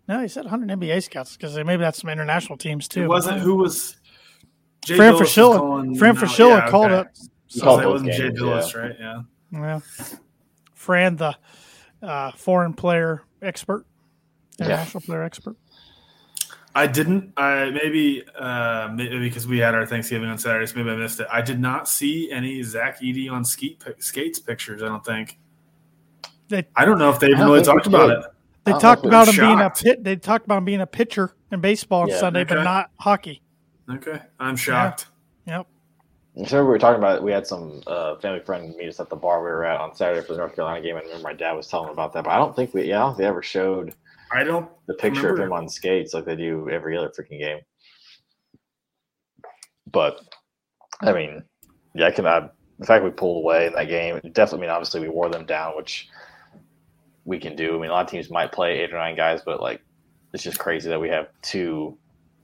[0.08, 3.02] No, he said 100 NBA scouts because maybe that's some international teams too.
[3.04, 3.40] it wasn't.
[3.40, 3.96] Who was?
[4.84, 5.98] Jay Fran Bilas Fraschilla.
[5.98, 6.22] Fran him.
[6.22, 7.08] Fraschilla Yeah, called okay.
[7.10, 7.18] it.
[7.50, 8.80] You So called that both wasn't Jay Bilas, yeah.
[8.80, 8.96] right?
[8.98, 9.22] Yeah.
[9.52, 9.80] Yeah.
[10.74, 11.36] Fran, the
[12.02, 13.84] uh, foreign player expert,
[14.58, 15.56] international player expert.
[16.74, 17.32] I didn't.
[17.36, 21.18] I maybe uh, maybe because we had our Thanksgiving on Saturday, so maybe I missed
[21.20, 21.26] it.
[21.30, 24.82] I did not see any Zach Edey on skate skates pictures.
[24.82, 25.38] I don't think.
[26.48, 28.18] They I don't know if they even really talked about did.
[28.20, 28.24] it.
[28.68, 30.04] They Oh, talked about him being a pit.
[30.04, 32.18] They talked about him being a pitcher in baseball on Yeah.
[32.20, 33.42] Sunday, but not hockey.
[33.90, 35.06] Okay, I'm shocked.
[35.46, 35.66] Yep.
[36.46, 37.22] So we were talking about it.
[37.22, 39.94] We had some uh, family friend meet us at the bar we were at on
[39.94, 42.24] Saturday for the North Carolina game, and I remember my dad was telling about that.
[42.24, 43.94] But I don't think we, yeah, I don't think they ever showed
[44.30, 44.68] I don't.
[44.86, 47.60] the picture of him on skates like they do every other freaking game.
[49.90, 50.20] But
[51.00, 51.42] I mean,
[51.94, 52.26] yeah, I can.
[52.26, 54.58] I, the fact we pulled away in that game, definitely.
[54.58, 56.08] I mean, obviously we wore them down, which
[57.28, 57.76] we can do.
[57.76, 59.82] I mean, a lot of teams might play eight or nine guys, but like,
[60.32, 61.96] it's just crazy that we have two,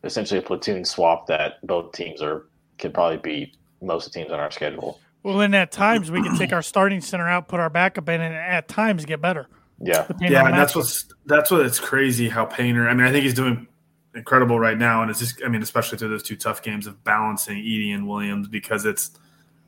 [0.05, 2.47] essentially a platoon swap that both teams are
[2.79, 5.01] could probably beat most of the teams on our schedule.
[5.23, 8.21] Well, then at times we can take our starting center out, put our backup in,
[8.21, 9.49] and at times get better.
[9.81, 10.77] Yeah, Yeah, and that's matchup.
[10.77, 12.87] what's that's what it's crazy how Painter.
[12.87, 13.67] I mean, I think he's doing
[14.15, 15.43] incredible right now, and it's just.
[15.43, 19.13] I mean, especially through those two tough games of balancing Edey and Williams because it's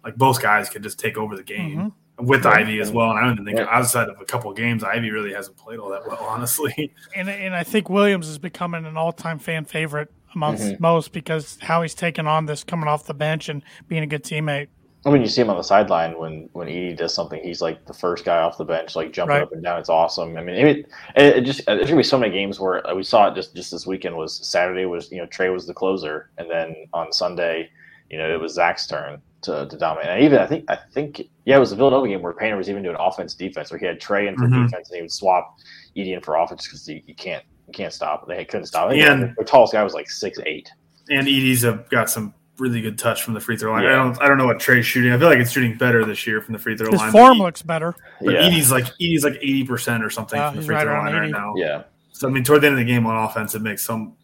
[0.04, 1.88] like both guys could just take over the game mm-hmm.
[2.18, 2.50] With Yeah.
[2.52, 3.10] Ivey as well.
[3.10, 3.66] And I don't even think Yeah.
[3.68, 6.92] outside of a couple of games, Ivey really hasn't played all that well, honestly.
[7.14, 10.82] and and I think Williams is becoming an all time fan favorite amongst Mm-hmm.
[10.82, 14.22] most because how he's taken on this coming off the bench and being a good
[14.24, 14.68] teammate.
[15.04, 17.40] I mean, you see him on the sideline when when Edey does something.
[17.44, 19.42] He's like the first guy off the bench, like jumping Right.
[19.42, 19.78] up and down.
[19.78, 20.36] It's awesome.
[20.36, 20.66] I mean, it,
[21.14, 23.54] it, it just there's gonna be so many games where uh, we saw it just
[23.54, 24.16] just this weekend.
[24.16, 27.70] Was Saturday was you know Trey was the closer, and then on Sunday,
[28.10, 30.08] you know it was Zach's turn to, to dominate.
[30.10, 32.68] And even I think I think yeah, it was the Villanova game where Painter was
[32.70, 34.64] even doing offense defense, where he had Trey in for Mhm.
[34.66, 35.56] defense and he would swap
[35.96, 38.26] Edey in for offense because you, you can't you can't stop.
[38.28, 38.88] They couldn't stop.
[38.88, 40.70] I think And- the tallest guy was like six eight.
[41.10, 43.84] and Edey's have got some really good touch from the free throw line.
[43.84, 45.12] I don't I don't know what Trey's shooting.
[45.12, 47.12] I feel like it's shooting better this year from the free throw His line.
[47.12, 47.94] form but, looks better.
[48.22, 50.84] but Yeah, Edey's like Edey's like eighty percent or something Yeah, from the free right
[50.84, 51.52] throw around line right now.
[51.56, 51.82] yeah.
[52.12, 54.14] So I mean, toward the end of the game on offense, it makes some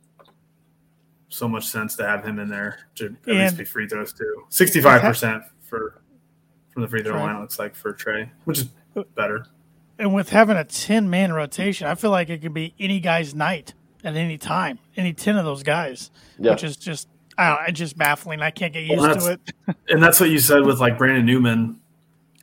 [1.33, 4.45] so much sense to have him in there to at least be free throws too.
[4.49, 6.01] Sixty five percent for
[6.71, 7.21] from the free throw Trey.
[7.23, 7.37] line.
[7.37, 9.47] It looks like for Trey, which is uh, better.
[9.99, 13.35] And with having a 10 man rotation, I feel like it could be any guy's
[13.35, 16.53] night at any time, any 10 of those guys, Yeah.
[16.53, 18.41] which is just, I don't know, it's just baffling.
[18.41, 19.41] I can't get used Well, to it.
[19.91, 21.79] And that's what you said with like Brandon Newman,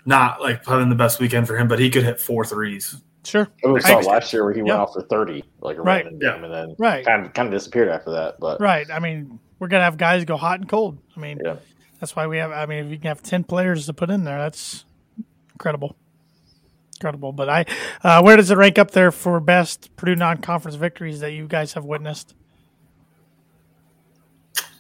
[0.05, 3.01] not like having the best weekend for him, but he could hit four threes.
[3.25, 3.47] Sure.
[3.63, 4.65] We saw ex- last year where he Yeah.
[4.65, 6.05] went off for thirty, like a Right.
[6.05, 6.33] random Yeah.
[6.35, 7.05] game, and then Right.
[7.05, 8.39] kind of kind of disappeared after that.
[8.39, 8.87] But Right.
[8.89, 10.97] I mean, we're going to have guys go hot and cold.
[11.15, 11.55] I mean, yeah,
[11.99, 14.23] that's why we have, I mean, if you can have 10 players to put in
[14.23, 14.85] there, that's
[15.53, 15.95] incredible.
[16.95, 17.33] Incredible.
[17.33, 17.65] But I,
[18.03, 21.45] uh, where does it rank up there for best Purdue non conference victories that you
[21.47, 22.35] guys have witnessed?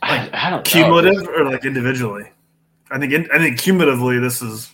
[0.01, 0.63] I, I don't know.
[0.63, 2.31] Cumulative or like individually?
[2.89, 4.73] I think in, I think cumulatively this is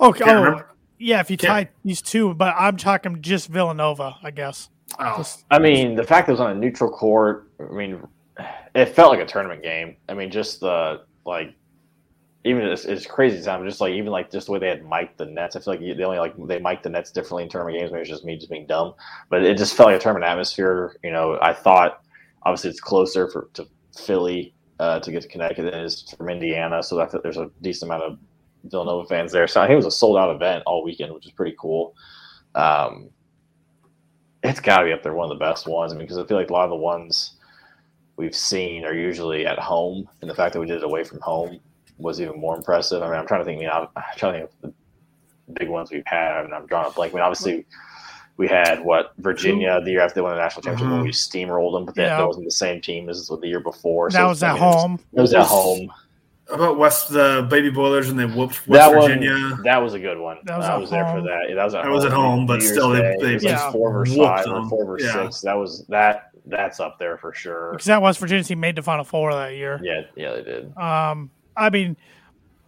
[0.00, 0.24] Okay.
[0.26, 0.68] Oh, remember.
[0.98, 1.20] Yeah.
[1.20, 4.70] If you Can't- tie these two, but I'm talking just Villanova, I guess.
[4.98, 7.48] oh, Just- I mean, the fact that it was on a neutral court.
[7.60, 8.06] I mean,
[8.74, 9.96] it felt like a tournament game.
[10.08, 11.54] I mean, just the like,
[12.46, 14.84] even as, as crazy as I'm just like even like just the way they had
[14.84, 15.56] mic'd the nets.
[15.56, 17.90] I feel like they only like they mic'd the nets differently in tournament games.
[17.90, 18.94] Maybe it's just me just being dumb,
[19.30, 20.96] but it just felt like a tournament atmosphere.
[21.02, 22.02] You know, I thought
[22.42, 23.66] obviously it's closer for to
[23.98, 27.36] Philly uh, to get to Connecticut than it is from Indiana, so I thought there's
[27.38, 28.18] a decent amount of
[28.64, 29.46] Villanova fans there.
[29.46, 31.94] So I think it was a sold out event all weekend, which is pretty cool.
[32.54, 33.10] Um,
[34.42, 35.92] it's got to be up there, one of the best ones.
[35.92, 37.36] I mean, because I feel like a lot of the ones
[38.16, 41.20] we've seen are usually at home, and the fact that we did it away from
[41.20, 41.58] home
[41.98, 43.02] was even more impressive.
[43.02, 43.58] I mean, I'm trying to think.
[43.58, 44.72] I mean, I'm, I'm trying to think of
[45.48, 46.32] the big ones we've had.
[46.32, 47.12] I mean, I'm drawing a blank.
[47.12, 47.66] I mean, obviously.
[48.36, 51.04] We had what Virginia the year after they won the national championship when Mhm.
[51.04, 52.16] we steamrolled them, but that, Yeah.
[52.16, 54.10] that wasn't the same team as the year before.
[54.10, 54.98] that so was I at mean, it was- home.
[55.12, 55.92] It was at home.
[56.52, 59.32] About West the Baby Boilers and they whooped West that Virginia.
[59.32, 60.38] one, that was a good one.
[60.44, 61.46] That was I at was there for that.
[61.48, 63.16] Yeah, that was at That was at home, but New Year's still they- Day.
[63.20, 65.22] they it was like four versus whooped five or four versus Yeah.
[65.24, 65.40] six.
[65.40, 66.30] That was that.
[66.46, 67.70] That's up there for sure.
[67.72, 69.80] Because that West Virginia team made the Final Four that year.
[69.82, 70.76] Yeah, yeah, they did.
[70.76, 71.96] Um, I mean,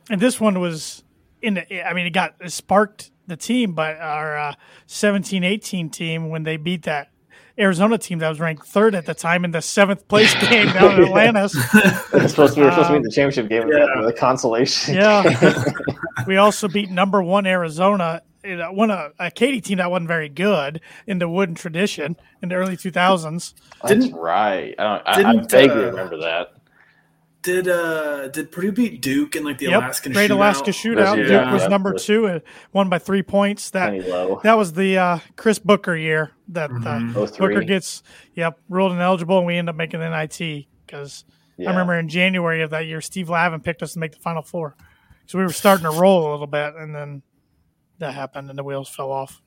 [0.08, 1.04] and this one was
[1.42, 4.54] in the, I mean, it got it sparked the team, but our uh,
[4.86, 7.10] 17 18 team, when they beat that
[7.58, 10.94] Arizona team that was ranked third at the time in the seventh place game down
[11.00, 11.54] in Atlantis,
[12.12, 14.02] It's supposed to, we were supposed to be in Um, the championship game, yeah.
[14.04, 14.94] the consolation.
[14.94, 15.64] Yeah.
[16.26, 18.22] we also beat number one Arizona.
[18.44, 22.16] It uh, won a, a Katy team that wasn't very good in the wooden tradition
[22.42, 23.54] in the early 2000s.
[23.82, 24.74] that's Didn't- right.
[24.78, 26.52] I, don't, I, I didn't, vaguely uh, remember that.
[27.46, 30.34] Did uh did Purdue beat Duke in like the Yep, Alaskan Great shootout?
[30.34, 31.16] Alaska Shootout.
[31.16, 31.68] Yeah, Duke was yeah.
[31.68, 33.70] number two and won by three points.
[33.70, 33.92] That
[34.42, 37.14] that was the uh, Chris Booker year that uh, Mhm.
[37.14, 37.54] Oh, three.
[37.54, 38.02] Booker gets
[38.34, 41.24] yep ruled ineligible, and we end up making the NIT because
[41.56, 41.68] Yeah.
[41.68, 44.42] I remember in January of that year, Steve Lavin picked us to make the Final
[44.42, 44.74] Four,
[45.26, 47.22] so we were starting to roll a little bit, and then
[47.98, 49.40] that happened, and the wheels fell off.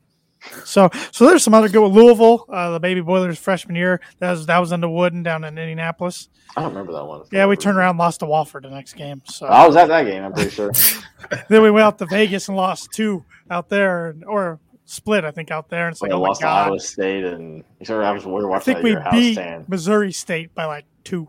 [0.64, 4.00] So, so there's some other good Louisville, uh, the Baby Boilers freshman year.
[4.20, 6.30] That was that was under Wooden down in Indianapolis.
[6.56, 7.24] I don't remember that one.
[7.32, 9.22] Yeah, we turned around, and lost to Wofford the next game.
[9.26, 10.24] So I was at that game.
[10.24, 10.72] I'm pretty sure.
[11.50, 15.52] then we went out to Vegas and lost two out there, or split, I think,
[15.52, 15.88] out there.
[15.88, 18.02] And it's like, Like I oh my lost to god, Iowa State, and you sort
[18.02, 19.68] of I was we were I think we beat stand.
[19.70, 21.28] Missouri State by like two.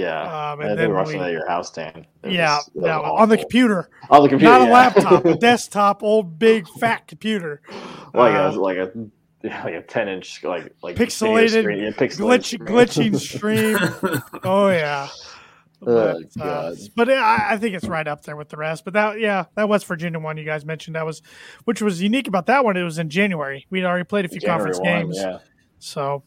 [0.00, 2.06] Yeah, um, and then we were watching we- at your house stand.
[2.22, 6.02] It yeah, was- was on the computer, on the computer, not a laptop, a desktop,
[6.02, 7.60] old big fat computer.
[8.14, 8.90] like Uh, a like a
[9.44, 11.78] like a ten inch like like Pixelated, screen.
[11.84, 13.78] Yeah, pixelated glitch, glitching stream.
[14.44, 15.08] Oh yeah.
[15.80, 18.84] But, uh, but I, I think it's right up there with the rest.
[18.84, 21.22] But that, yeah, that West Virginia one you guys mentioned that was,
[21.66, 22.76] which was unique about that one.
[22.76, 23.64] It was in January.
[23.70, 25.38] We'd already played a few January conference 1, games, Yeah,
[25.78, 26.24] so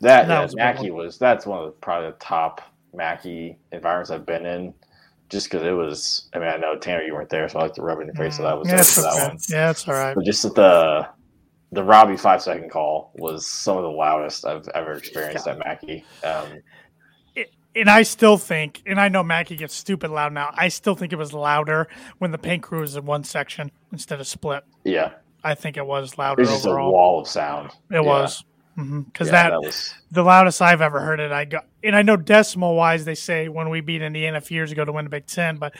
[0.00, 2.60] that, That yeah, was Mackey was that's one of the, probably the top
[2.94, 4.74] Mackey environments I've been in.
[5.28, 7.74] Just because it was, I mean, I know Tanner, you weren't there, so I like
[7.74, 8.36] to rub it in your face.
[8.36, 9.28] So that was yeah, for that okay.
[9.28, 9.38] one.
[9.48, 10.14] Yeah, it's all right.
[10.14, 11.08] But just that the
[11.72, 16.04] the Robbie five second call was some of the loudest I've ever experienced at Mackey.
[16.22, 16.60] Um,
[17.74, 20.50] And I still think, and I know Mackey gets stupid loud now.
[20.54, 24.20] I still think it was louder when the paint crew was in one section instead
[24.20, 24.64] of split.
[24.84, 26.92] yeah, I think it was it louder was just a overall.
[26.92, 27.70] wall of sound.
[27.90, 28.44] It was
[28.76, 31.32] because Yeah, that, was the loudest I've ever heard it.
[31.32, 34.56] I got, and I know decimal wise, they say when we beat Indiana a few
[34.56, 35.74] years ago to win the Big Ten, but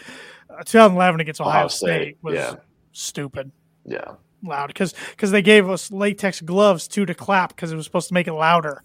[0.50, 2.54] uh, 2011 against Ohio, Ohio State, State, was yeah.
[2.92, 3.50] stupid
[3.84, 4.12] yeah.
[4.42, 8.08] loud because because they gave us latex gloves too to clap because it was supposed
[8.08, 8.82] to make it louder.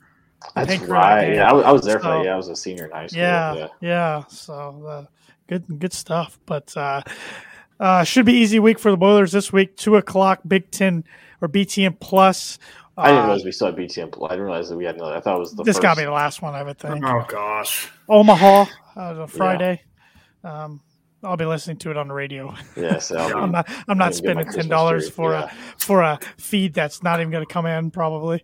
[0.55, 1.33] That's right.
[1.33, 2.25] Yeah, I, was- I was there for that.
[2.25, 3.19] Yeah, I was a senior in high school.
[3.19, 4.23] Yeah, yeah.
[4.27, 5.05] So uh,
[5.47, 6.39] good, good stuff.
[6.45, 7.01] But uh,
[7.79, 9.75] uh, should be easy week for the Boilers this week.
[9.77, 11.03] Two o'clock, Big Ten
[11.41, 12.59] or BTN plus.
[12.97, 14.25] I didn't Uh, realize we still had BTN.
[14.25, 15.15] I didn't realize that we had another.
[15.15, 15.83] I thought it was the this first.
[15.83, 17.03] got to be the last one, I would think.
[17.05, 17.89] Oh gosh.
[18.09, 19.81] Omaha, uh, on Friday.
[20.43, 20.81] Um,
[21.23, 22.55] I'll be listening to it on the radio.
[22.75, 23.69] Yeah, so I'll be- I'm not.
[23.87, 25.45] I'm not I'll get spending ten dollars for yeah.
[25.45, 28.43] a for a feed that's not even going to come in probably.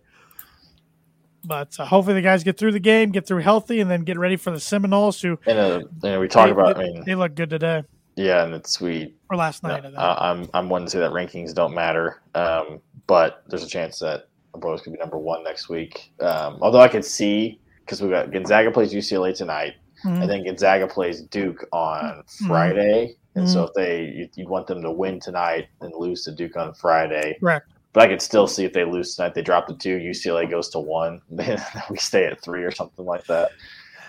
[1.46, 4.18] But uh, hopefully the guys get through the game, get through healthy, and then get
[4.18, 5.20] ready for the Seminoles.
[5.20, 6.76] Who and uh, you know, we talk they, about.
[6.76, 7.82] they, I mean, they look good today
[8.16, 9.14] yeah, and it's we.
[9.30, 9.84] or last night.
[9.96, 13.98] I, I'm I'm one to say that rankings don't matter, um, but there's a chance
[14.00, 16.12] that the Boilers could be number one next week.
[16.20, 20.22] Um, although I could see because we got Gonzaga plays UCLA tonight, Mhm.
[20.22, 22.46] and then Gonzaga plays Duke on Mhm.
[22.46, 23.16] Friday.
[23.34, 26.56] And so if they you, you'd want them to win tonight and lose to Duke
[26.56, 27.68] on Friday, Correct.
[27.92, 30.68] But I could still see if they lose tonight, they drop to two, UCLA goes
[30.70, 33.50] to one, then we stay at three or something like that.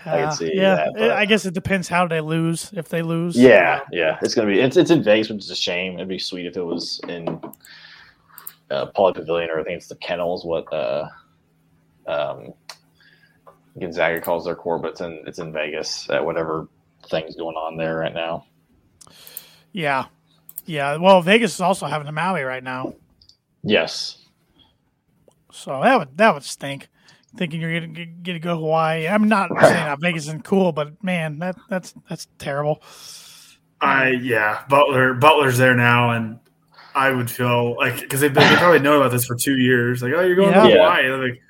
[0.05, 2.71] I can Uh, see yeah, that, I guess it depends how they lose.
[2.75, 4.59] If they lose, Yeah, yeah, it's gonna be.
[4.59, 5.95] It's it's in Vegas, which is a shame.
[5.95, 7.41] It'd be sweet if it was in
[8.71, 10.45] uh, Pauley Pavilion or I think it's the Kennels.
[10.45, 11.07] What uh,
[12.07, 12.53] um,
[13.79, 16.67] Gonzaga calls their core, but it's in it's in Vegas at whatever
[17.09, 18.45] thing's going on there right now.
[19.71, 20.05] yeah,
[20.65, 20.95] yeah.
[20.97, 22.93] Well, Vegas is also having a Maui right now,
[23.63, 24.23] Yes,
[25.51, 26.89] so that would that would stink.
[27.37, 29.07] Thinking you're gonna get, get to go to Hawaii.
[29.09, 29.63] I'm not Right.
[29.69, 32.81] saying that Vegas isn't cool, but man, that that's that's terrible.
[33.81, 36.39] I yeah, Butler Butler's there now, and
[36.95, 40.01] I would feel like because they, they probably know about this for two years.
[40.01, 40.63] Like, oh, you're going Yeah.
[40.63, 40.75] to Yeah.
[40.75, 41.09] Hawaii.
[41.29, 41.41] Like,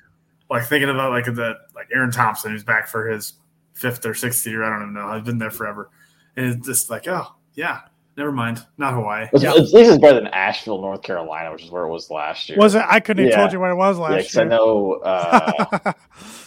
[0.50, 3.34] like thinking about like the like Aaron Thompson, who's back for his
[3.74, 4.64] fifth or sixth year.
[4.64, 5.06] I don't even know.
[5.06, 5.88] I've been there forever,
[6.36, 7.80] and it's just like, oh yeah,
[8.16, 9.24] never mind, not Hawaii.
[9.24, 9.50] It's- Yeah.
[9.50, 12.48] it's- at least it's better than Asheville, North Carolina, which is where it was last
[12.48, 12.58] year.
[12.58, 12.82] Was it?
[12.88, 13.38] I couldn't have Yeah.
[13.40, 15.00] told you what it was Yeah, last 'cause I know.
[15.04, 15.92] Uh,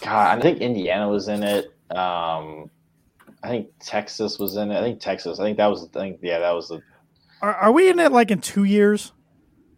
[0.02, 1.66] God, I think Indiana was in it.
[1.90, 2.70] Um,
[3.42, 4.78] I think Texas was in it.
[4.78, 5.40] I think Texas.
[5.40, 6.18] I think that was the thing.
[6.22, 6.82] Yeah, that was the.
[7.42, 9.12] Are, are we in it like in two years?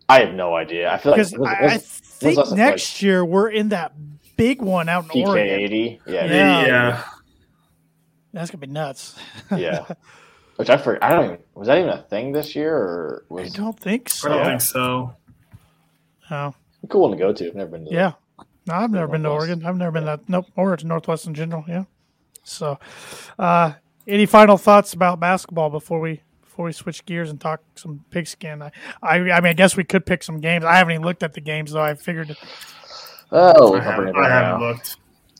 [0.08, 0.92] I have no idea.
[0.92, 3.92] I feel like Because was- I, I was- think like- next year we're in that
[4.36, 5.60] big one out in PK Oregon.
[5.60, 6.00] eighty.
[6.06, 6.66] Yeah, Yeah.
[6.66, 7.04] yeah.
[8.32, 9.14] That's gonna be nuts.
[9.54, 9.84] yeah.
[10.56, 11.02] Which I forgot.
[11.02, 11.38] I don't even.
[11.54, 14.28] Was that even a thing this year, or was, I don't think so.
[14.28, 14.48] I don't Yeah.
[14.50, 15.14] think so.
[16.30, 16.48] No.
[16.82, 17.46] it a cool one to go to?
[17.48, 17.90] I've never been to.
[17.92, 18.12] Yeah.
[18.66, 19.64] No, I've never been to Oregon.
[19.66, 21.64] I've never been to nope, or to Northwest in general.
[21.66, 21.84] Yeah.
[22.44, 22.78] So,
[23.38, 23.72] uh,
[24.06, 26.22] any final thoughts about basketball before we
[26.52, 28.60] before we switch gears and talk some pigskin?
[28.60, 28.70] I,
[29.02, 30.66] I, I mean, I guess we could pick some games.
[30.66, 31.80] I haven't even looked at the games though.
[31.80, 32.36] I figured.
[33.30, 34.96] Oh, I haven't, I haven't looked.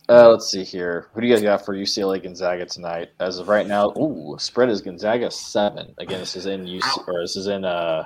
[0.09, 1.09] Uh, let's see here.
[1.13, 3.11] Who do you guys got for UCLA Gonzaga tonight?
[3.21, 5.95] As of right now, ooh, spread is Gonzaga seven.
[5.99, 8.05] Again, this is in UC, or this is in uh,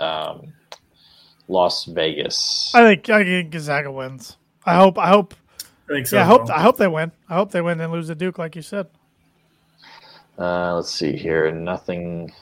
[0.00, 0.52] um,
[1.46, 2.72] Las Vegas.
[2.74, 4.36] I think I think Gonzaga wins.
[4.66, 4.98] I hope.
[4.98, 5.34] I hope.
[5.88, 6.16] I think so.
[6.16, 6.50] Yeah, I hope.
[6.50, 7.12] I hope they win.
[7.28, 8.88] I hope they win and lose to Duke, like you said.
[10.40, 11.50] Uh, let's see here.
[11.52, 12.32] Nothing.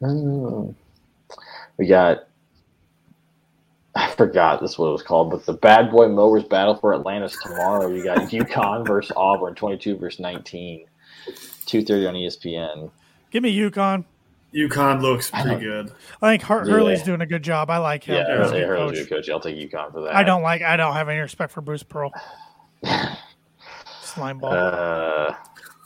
[0.00, 2.24] We got.
[3.94, 6.94] I forgot this is what it was called, but the Bad Boy Mowers Battle for
[6.94, 7.88] Atlantis tomorrow.
[7.88, 10.86] You got UConn versus Auburn, twenty-two versus nineteen,
[11.66, 12.90] two thirty on ESPN.
[13.30, 14.04] Give me UConn.
[14.54, 15.92] UConn looks pretty good.
[16.20, 16.72] I think Hur- Yeah.
[16.72, 17.70] Hurley's doing a good job.
[17.70, 18.16] I like him.
[18.16, 19.10] Yeah, He's a good Hurley's a coach.
[19.26, 19.30] coach.
[19.30, 20.14] I'll take UConn for that.
[20.14, 20.62] I don't like.
[20.62, 22.12] I don't have any respect for Bruce Pearl.
[24.02, 24.52] Slime ball.
[24.52, 25.34] Uh,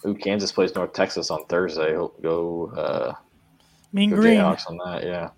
[0.07, 1.93] ooh, Kansas plays North Texas on Thursday.
[1.95, 3.13] Go, uh,
[3.93, 4.39] mean go Green.
[4.39, 5.05] Jayhawks on that.
[5.05, 5.31] Yeah.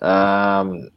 [0.00, 0.90] Um,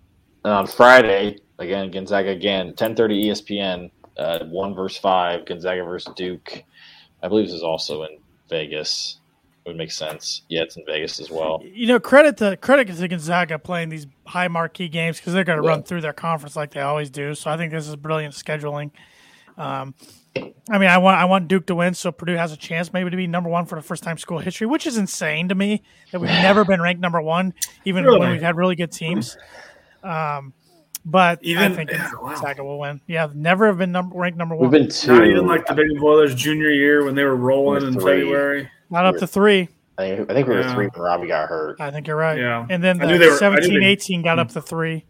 [0.44, 3.92] and on Friday again, Gonzaga again, ten thirty ESPN.
[4.18, 6.64] Uh, one versus five, Gonzaga versus Duke.
[7.24, 8.20] I believe this is also in
[8.50, 9.18] Vegas.
[9.66, 10.42] It would make sense.
[10.50, 11.62] Yeah, it's in Vegas as well.
[11.64, 15.60] You know, credit to credit to Gonzaga playing these high marquee games because they're going
[15.60, 15.70] to Yeah.
[15.70, 17.34] run through their conference like they always do.
[17.36, 18.92] So I think this is brilliant scheduling.
[19.58, 19.94] Um,
[20.36, 23.10] I mean, I want I want Duke to win, so Purdue has a chance maybe
[23.10, 25.56] to be number one for the first time in school history, which is insane to
[25.56, 29.38] me that we've never been ranked number one, even when we've had really good teams.
[30.04, 30.54] Um,
[31.04, 32.30] but I Even- think yeah, wow.
[32.30, 33.02] Gonzaga will win.
[33.08, 34.70] Yeah, never have been number, ranked number one.
[34.70, 35.14] We've been two.
[35.14, 38.70] Not even like the Big Boilers junior year when they were rolling in February.
[38.90, 39.68] Not up to three.
[39.98, 40.74] I think, I think we were Yeah.
[40.74, 41.82] three when Robbie got hurt.
[41.82, 42.38] I think you're right.
[42.40, 42.66] Yeah.
[42.70, 44.62] And then I knew the they were- I knew 17 they- 18 got up to
[44.62, 45.04] three.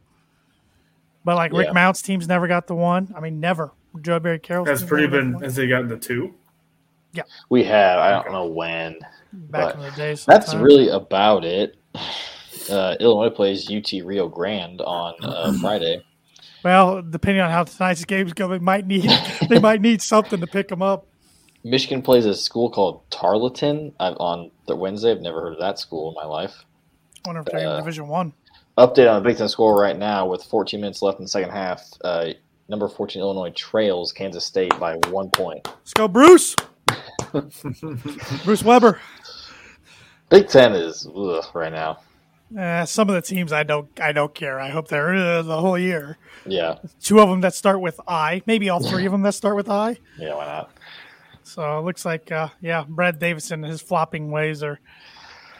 [1.24, 1.74] But like Rick Yeah.
[1.74, 3.14] Mount's teams never got the one.
[3.16, 3.72] I mean, never.
[4.02, 4.66] Joe Barry Carroll.
[4.66, 6.36] Has pretty been as they got the two.
[7.14, 8.00] Yeah, We have.
[8.00, 8.98] I don't know when.
[9.34, 10.24] back in the days.
[10.26, 11.76] That's really about it.
[12.70, 16.06] Uh, Illinois plays UT Rio Grande on uh, Friday.
[16.64, 17.02] well.
[17.02, 19.10] Depending on how tonight's games go, they might need
[19.50, 21.06] they might need something to pick them up.
[21.64, 25.12] Michigan plays a school called Tarleton uh, on the Wednesday.
[25.12, 26.64] I've never heard of that school in my life.
[27.26, 28.34] I wonder if they're in Uh, Division One.
[28.78, 31.52] Update on the Big Ten score right now with 14 minutes left in the second
[31.52, 31.84] half.
[32.72, 35.68] Number 14 Illinois trails Kansas State by one point.
[35.68, 36.56] Let's go, Bruce.
[38.46, 38.98] Bruce Weber.
[40.30, 42.00] Big Ten is ugh, right now.
[42.58, 44.58] Uh, some of the teams I don't I don't care.
[44.58, 46.18] I hope they're uh, the whole year.
[46.46, 49.58] Yeah, Two of them that start with I, maybe all three of them that start
[49.58, 49.98] with I.
[50.18, 50.72] yeah, why not?
[51.44, 54.80] So it looks like uh, yeah, Brad Davison and his flopping ways are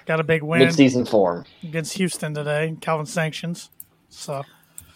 [0.06, 0.60] got a big win.
[0.60, 1.44] Mid-season form.
[1.62, 2.78] against Houston today.
[2.80, 3.58] Kelvin Sampson.
[4.08, 4.44] So,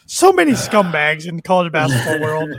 [0.06, 2.50] so many scumbags in the college basketball world.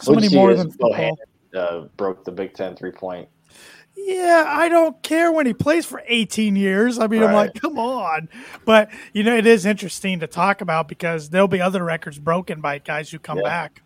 [0.00, 1.18] So many more than football.
[1.54, 3.28] Uh, broke the Big Ten three-point.
[3.96, 6.98] Yeah, I don't care when he plays for 18 years.
[6.98, 8.28] I mean, I'm like, come on.
[8.64, 12.60] But you know, it is interesting to talk about because there'll be other records broken
[12.60, 13.44] by guys who come Yeah.
[13.44, 13.82] back.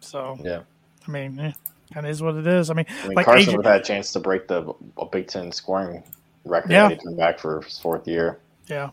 [0.00, 0.60] So, Yeah,
[1.06, 1.52] I mean, eh,
[1.96, 2.70] of is what it is.
[2.70, 4.72] I mean, I mean like Carsen would have had a chance to break the
[5.12, 6.02] Big Ten scoring
[6.44, 6.84] record Yeah.
[6.88, 8.38] when he came back for his fourth year.
[8.68, 8.90] Yeah.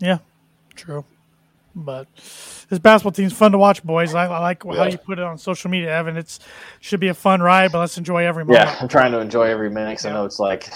[0.00, 0.18] Yeah.
[0.74, 1.04] True.
[1.74, 4.14] But this basketball team's fun to watch, boys.
[4.14, 6.16] I, I like how you put it on social media, Evan.
[6.16, 6.40] It's
[6.80, 8.64] should be a fun ride, but let's enjoy every moment.
[8.66, 10.68] Yeah, I'm trying to enjoy every minute because I know it's like,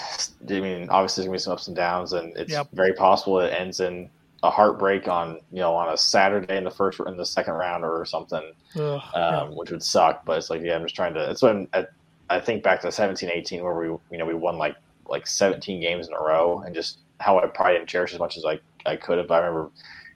[0.49, 2.69] I mean, obviously there's gonna be some ups and downs, and it's Yep.
[2.73, 4.09] very possible it ends in
[4.43, 7.83] a heartbreak on you know on a Saturday in the first in the second round
[7.83, 10.25] or something, Ugh, um, which would suck.
[10.25, 11.31] But it's like, yeah, I'm just trying to.
[11.31, 11.87] It's when I,
[12.29, 14.75] I think back to 17, 18, where we you know we won like
[15.07, 18.37] like 17 games in a row, and just how I probably didn't cherish as much
[18.37, 19.31] as I I could have.
[19.31, 19.71] I remember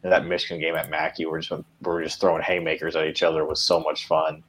[0.10, 3.42] that Michigan game at Mackey, we're just we were just throwing haymakers at each other.
[3.42, 4.44] It was so much fun.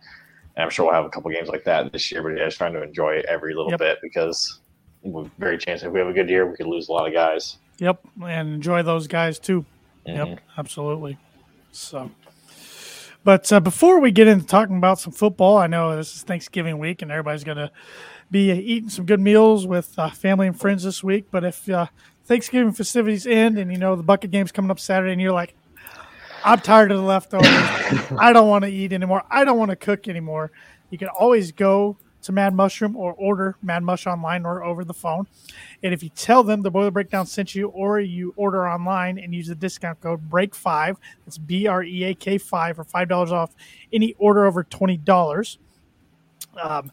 [0.57, 2.59] And I'm sure we'll have a couple games like that this year, but yeah, just
[2.59, 3.79] trying to enjoy every little Yep.
[3.79, 4.61] bit because
[5.03, 7.13] we're very chance if we have a good year, we could lose a lot of
[7.13, 7.59] guys.
[7.79, 9.65] Yep, and enjoy those guys too.
[10.07, 10.17] Mhm.
[10.31, 11.17] Yep, absolutely.
[11.71, 12.11] So,
[13.25, 16.79] but uh, before we get into talking about some football, I know this is Thanksgiving
[16.79, 17.71] week, and everybody's gonna
[18.31, 21.27] be eating some good meals with uh, family and friends this week.
[21.31, 21.87] But if uh,
[22.29, 25.55] Thanksgiving festivities end, and you know the bucket game's coming up Saturday, and you're like,
[26.45, 27.49] I'm tired of the leftovers.
[28.19, 29.25] I don't want to eat anymore.
[29.31, 30.53] I don't want to cook anymore.
[30.91, 34.93] You can always go to Mad Mushroom or order Mad Mush online or over the
[34.93, 35.27] phone.
[35.83, 39.35] And if you tell them the Boiler Breakdown sent you, or you order online and
[39.35, 43.55] use the discount code BREAK5, that's B R E A K 5 or $5 off
[43.91, 45.57] any order over $20.
[46.61, 46.93] Um,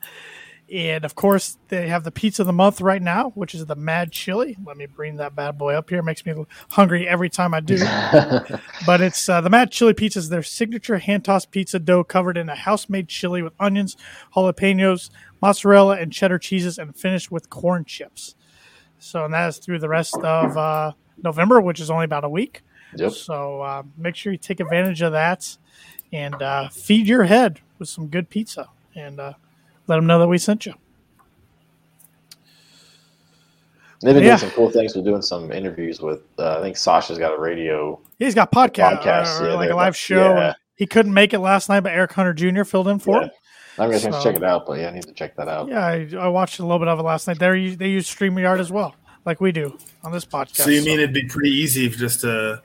[0.73, 3.75] and of course, they have the pizza of the month right now, which is the
[3.75, 4.57] Mad Chili.
[4.65, 5.99] Let me bring that bad boy up here.
[5.99, 6.33] It makes me
[6.69, 7.77] hungry every time I do.
[8.85, 12.35] but it's uh, the Mad Chili Pizza is their signature hand tossed pizza dough covered
[12.35, 13.95] in a house made chili with onions,
[14.35, 18.35] jalapenos, mozzarella, and cheddar cheeses, and finished with corn chips.
[18.97, 22.29] So, and that is through the rest of uh, November, which is only about a
[22.29, 22.63] week.
[22.95, 23.11] Yep.
[23.11, 25.57] So, uh, make sure you take advantage of that
[26.11, 29.33] and uh, feed your head with some good pizza and uh,
[29.87, 30.73] let them know that we sent you.
[34.01, 34.37] They've been Yeah.
[34.37, 36.21] doing some cool things We're doing some interviews with.
[36.37, 37.99] Uh, I think Sasha's got a radio.
[38.19, 40.33] He's got podcast, Podcasts, or yeah, like a live show.
[40.35, 40.53] yeah.
[40.75, 42.63] He couldn't make it last night, but Eric Hunter Jr.
[42.65, 43.23] filled in for Yeah.
[43.23, 43.29] him.
[43.77, 45.67] I'm gonna to So- check it out, but yeah, I need to check that out.
[45.69, 47.39] Yeah, I, I watched a little bit of it last night.
[47.39, 48.95] They they use StreamYard as well,
[49.25, 50.57] like we do on this podcast.
[50.57, 52.61] So you mean it'd be pretty easy just to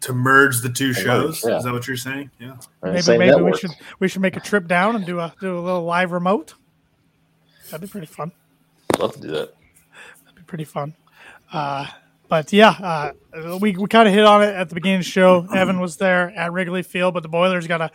[0.00, 1.44] to merge the two shows?
[1.44, 1.58] yeah.
[1.58, 2.30] Is that what you're saying?
[2.38, 2.56] Yeah.
[2.82, 5.58] Maybe same maybe we should we should make a trip down and do a do
[5.58, 6.54] a little live remote.
[7.70, 8.32] That'd be pretty fun.
[8.98, 9.54] love to do that.
[10.24, 10.94] That'd be pretty fun.
[11.52, 11.86] Uh,
[12.28, 15.10] but yeah, uh, we, we kind of hit on it at the beginning of the
[15.10, 15.46] show.
[15.54, 17.90] Evan was there at Wrigley Field, but the Boilers got a,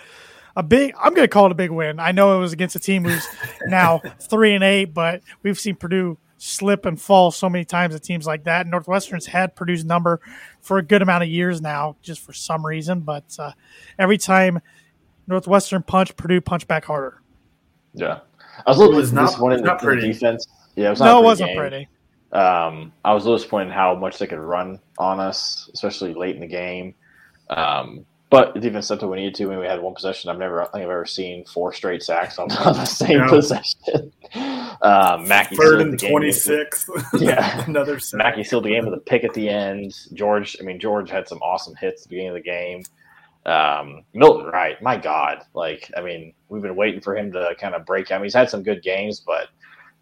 [0.55, 1.99] a big, I'm going to call it a big win.
[1.99, 3.25] I know it was against a team who's
[3.67, 8.01] now three and eight, but we've seen Purdue slip and fall so many times at
[8.01, 8.65] teams like that.
[8.65, 10.19] Northwestern's had Purdue's number
[10.61, 13.01] for a good amount of years now, just for some reason.
[13.01, 13.51] But uh,
[13.99, 14.59] every time
[15.27, 17.21] Northwestern punch, Purdue punch back harder.
[17.93, 18.19] Yeah,
[18.65, 20.11] I was a little It was disappointed in the- in the pretty.
[20.13, 20.47] defense.
[20.75, 21.57] Yeah, it was not No, it wasn't game.
[21.57, 21.87] pretty.
[22.31, 26.13] Um, I was a little disappointed in how much they could run on us, especially
[26.13, 26.95] late in the game.
[27.49, 29.45] Um, but the defense stepped up when we needed to.
[29.45, 32.39] When we had one possession, I've never, I think I've ever seen four straight sacks
[32.39, 33.27] on, on the same Yeah.
[33.27, 34.11] possession.
[34.81, 37.63] Um, Mackey Third and the game with- Yeah.
[37.67, 38.17] another sack.
[38.17, 39.93] Mackey sealed the game with a pick at the end.
[40.13, 42.83] George, I mean, George had some awesome hits at the beginning of the game.
[43.45, 47.75] Um, Milton Wright, my God, like, I mean, we've been waiting for him to kind
[47.75, 48.15] of break out.
[48.15, 49.49] I mean, he's had some good games, but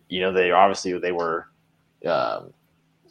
[0.10, 1.48] you know, they obviously they were
[2.06, 2.54] um,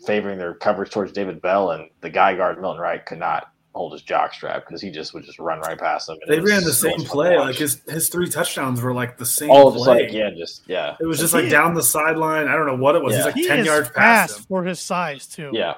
[0.06, 3.92] favoring their coverage towards David Bell, and the guy guard Milton Wright could not hold
[3.92, 6.16] his jock strap because he just would just run right past them.
[6.26, 7.38] They ran the same much fun to play.
[7.38, 10.02] Like his his three touchdowns were like the same all just play.
[10.04, 12.48] like yeah, just yeah, It was just He- like down the sideline.
[12.48, 13.12] I don't know what it was.
[13.12, 13.18] Yeah.
[13.18, 14.44] He's like He ten is yards past him.
[14.48, 15.50] for his size too.
[15.52, 15.74] yeah.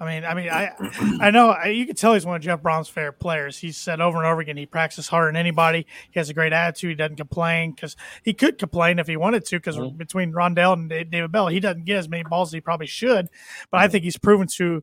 [0.00, 0.72] I mean, I mean, I,
[1.20, 3.56] I know I, you can tell he's one of Jeff Brohm's favorite players.
[3.56, 5.86] He's said over and over again he practices harder than anybody.
[6.10, 6.90] He has a great attitude.
[6.90, 9.56] He doesn't complain because he could complain if he wanted to.
[9.56, 9.96] Because Mhm.
[9.96, 13.28] between Rondale and David Bell, he doesn't get as many balls as he probably should.
[13.70, 13.84] But Mm-hmm.
[13.84, 14.82] I think he's proven to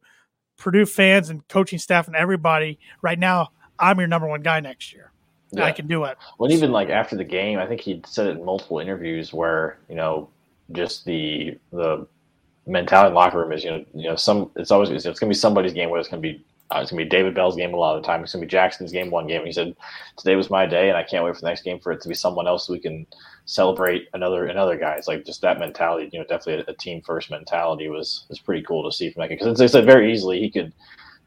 [0.61, 3.49] Purdue fans and coaching staff and everybody right now.
[3.79, 5.11] I'm your number one guy next year.
[5.51, 5.65] Yeah.
[5.65, 6.17] I can do it.
[6.37, 9.79] Well, even like after the game, I think he said it in multiple interviews where
[9.89, 10.29] you know
[10.71, 12.07] just the the
[12.67, 15.15] mentality in the locker room is you know you know some it's always it's, going
[15.15, 17.35] to be somebody's game where it's going to be uh, it's going to be David
[17.35, 18.23] Bell's game a lot of the time.
[18.23, 19.45] It's going to be Jackson's game one game.
[19.45, 19.75] He said
[20.17, 22.09] today was my day, and I can't wait for the next game for it to
[22.09, 23.05] be someone else so we can
[23.45, 24.93] celebrate another another guy.
[24.93, 26.09] It's like just that mentality.
[26.13, 29.21] You know, definitely a, a team first mentality was was pretty cool to see from
[29.21, 30.73] that because as they said very easily he could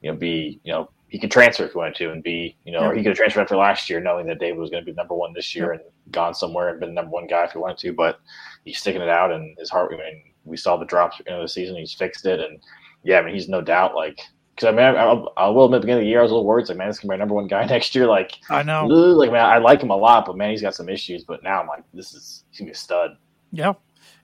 [0.01, 2.73] you know be you know he could transfer if he wanted to and be you
[2.73, 4.91] know or he could have transferred after last year knowing that David was going to
[4.91, 5.81] be number one this year and
[6.11, 8.21] gone somewhere and been number one guy if he wanted to but
[8.65, 11.33] he's sticking it out and his heart I mean we saw the drops at the
[11.33, 12.61] end of the season he's fixed it and
[13.03, 14.21] yeah I mean he's no doubt like
[14.55, 16.23] because I mean I, I, I will admit at the beginning of the year I
[16.23, 18.07] was a little worried like man this can be my number one guy next year
[18.07, 18.87] like I know.
[18.87, 21.61] like man I like him a lot but man he's got some issues but now
[21.61, 23.17] I'm like this is he's gonna be a stud
[23.53, 23.75] Yeah,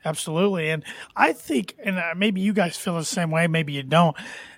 [0.05, 0.70] absolutely.
[0.70, 0.85] And
[1.16, 4.16] I think, and uh, maybe you guys feel the same way, maybe you don't.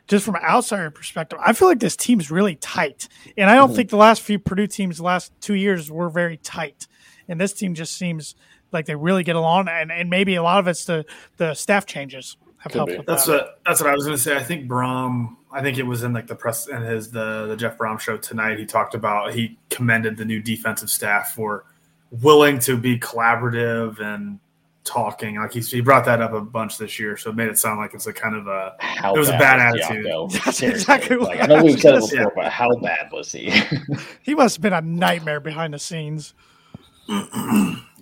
[0.09, 3.09] Just from an outsider perspective, I feel like this team's really tight.
[3.37, 3.77] And I don't Mm-hmm.
[3.77, 6.87] think the last few Purdue teams, the last two years, were very tight.
[7.29, 8.35] And this team just seems
[8.73, 9.69] like they really get along.
[9.69, 11.05] And, and maybe a lot of it's the,
[11.37, 13.33] the staff changes have helped with That's that.
[13.33, 14.37] what that's what I was going to say.
[14.37, 15.37] I think Brohm.
[15.53, 18.17] I think it was in like the press and his the the Jeff Brohm show
[18.17, 18.59] tonight.
[18.59, 21.65] He talked about he commended the new defensive staff for
[22.11, 24.39] willing to be collaborative and
[24.85, 25.37] talking.
[25.37, 27.79] Like he's, he brought that up a bunch this year, so it made it sound
[27.79, 30.07] like it's a kind of a how It was a bad attitude.
[30.07, 30.33] Diaco?
[30.45, 30.69] That's Seriously.
[30.69, 32.31] exactly what like, I know we've was said it before say.
[32.35, 33.51] but how bad was he
[34.23, 36.35] He must have been a nightmare behind the scenes.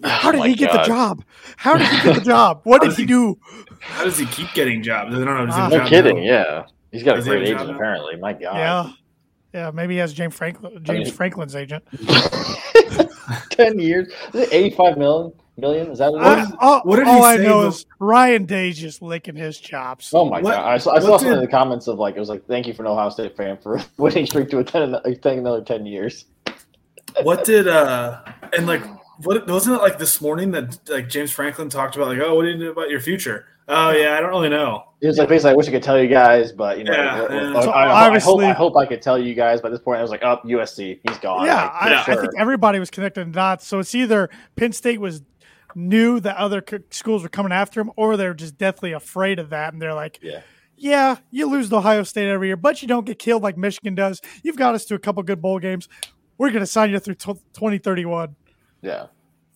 [0.02, 1.24] How Oh did my he get the job?
[1.56, 2.60] How did he get the job?
[2.64, 3.38] What did he he- do?
[3.80, 5.14] How does he keep getting jobs?
[5.14, 5.46] I don't know.
[5.46, 5.78] Does he have a Ah.
[5.78, 6.16] No job kidding.
[6.16, 6.22] now?
[6.22, 6.62] Yeah,
[6.92, 7.74] he's got a Does he great a job agent now?
[7.76, 8.16] apparently.
[8.16, 8.56] My God.
[8.56, 8.92] Yeah.
[9.52, 11.82] Yeah, maybe he has James Franklin, James mean- Franklin's agent.
[13.50, 14.08] Ten years.
[14.32, 15.32] Is it eighty-five million?
[15.56, 15.90] Million?
[15.90, 17.68] Is that what I, all what did he all I know though?
[17.68, 20.12] is Ryan Day's just licking his chops.
[20.14, 20.64] Oh my What- god!
[20.68, 22.66] I saw, I saw what some in the comments of like it was like thank
[22.66, 26.26] you for an Ohio State fan for winning streak to a ten, another ten years.
[27.22, 28.20] What did uh
[28.56, 28.82] and like
[29.24, 32.44] what wasn't it like this morning that like James Franklin talked about like oh what
[32.44, 33.46] do you do about your future?
[33.72, 34.84] Oh yeah, I don't really know.
[35.00, 36.98] It was like basically I wish I could tell you guys, but you know, Yeah,
[37.28, 37.58] I, yeah.
[37.58, 39.60] I- So I- I hope, obviously- I hope I could tell you guys.
[39.60, 41.46] By this point, I was like, oh, up USC, he's gone.
[41.46, 43.66] yeah, Like, I, for I think everybody was connecting the dots.
[43.66, 45.22] So it's either Penn State was
[45.74, 49.72] knew that other schools were coming after him, or they're just deathly afraid of that,
[49.72, 50.40] and they're like, Yeah.
[50.76, 53.94] yeah, you lose to Ohio State every year, but you don't get killed like Michigan
[53.94, 54.20] does.
[54.42, 55.88] You've got us to a couple good bowl games.
[56.38, 58.34] We're going to sign you through tw 2031.
[58.82, 59.06] yeah.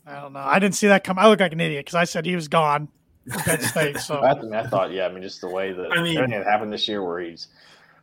[0.07, 0.41] I don't know.
[0.41, 1.19] I didn't see that come.
[1.19, 2.93] I look like an idiot because I said he was gone from
[3.31, 3.99] Penn State.
[4.01, 6.39] So I, mean, I thought, yeah, I mean, just the way that I mean- everything
[6.39, 7.49] that happened this year, where he's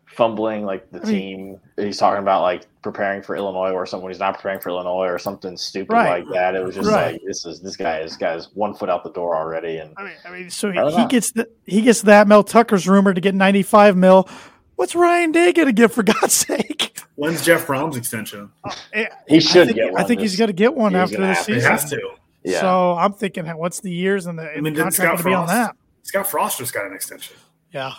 [0.07, 4.03] fumbling like the I mean- team, he's talking about like preparing for Illinois or something
[4.03, 6.25] when he's not preparing for Illinois or something stupid Right.
[6.25, 6.55] like that.
[6.55, 7.13] It was just Right.
[7.13, 10.03] like this is this guy is guy's one foot out the door already, and I
[10.03, 13.21] mean, I mean, so don't he gets the, he gets that Mel Tucker's rumor to
[13.21, 14.27] get 95 mil.
[14.75, 16.97] What's Ryan Day going to get for God's sake?
[17.15, 18.49] When's Jeff Brohm's extension?
[18.93, 20.01] Eh, he should I think, get one.
[20.01, 21.53] I think he's going to get one after gonna this have to.
[21.53, 21.71] He season.
[21.71, 22.01] has to.
[22.43, 22.61] Yeah.
[22.61, 25.17] So I'm thinking, what's the years and the, I and mean, the did contract going
[25.19, 25.75] to be on that?
[26.03, 27.35] Scott Frost just got an extension.
[27.71, 27.93] Yeah.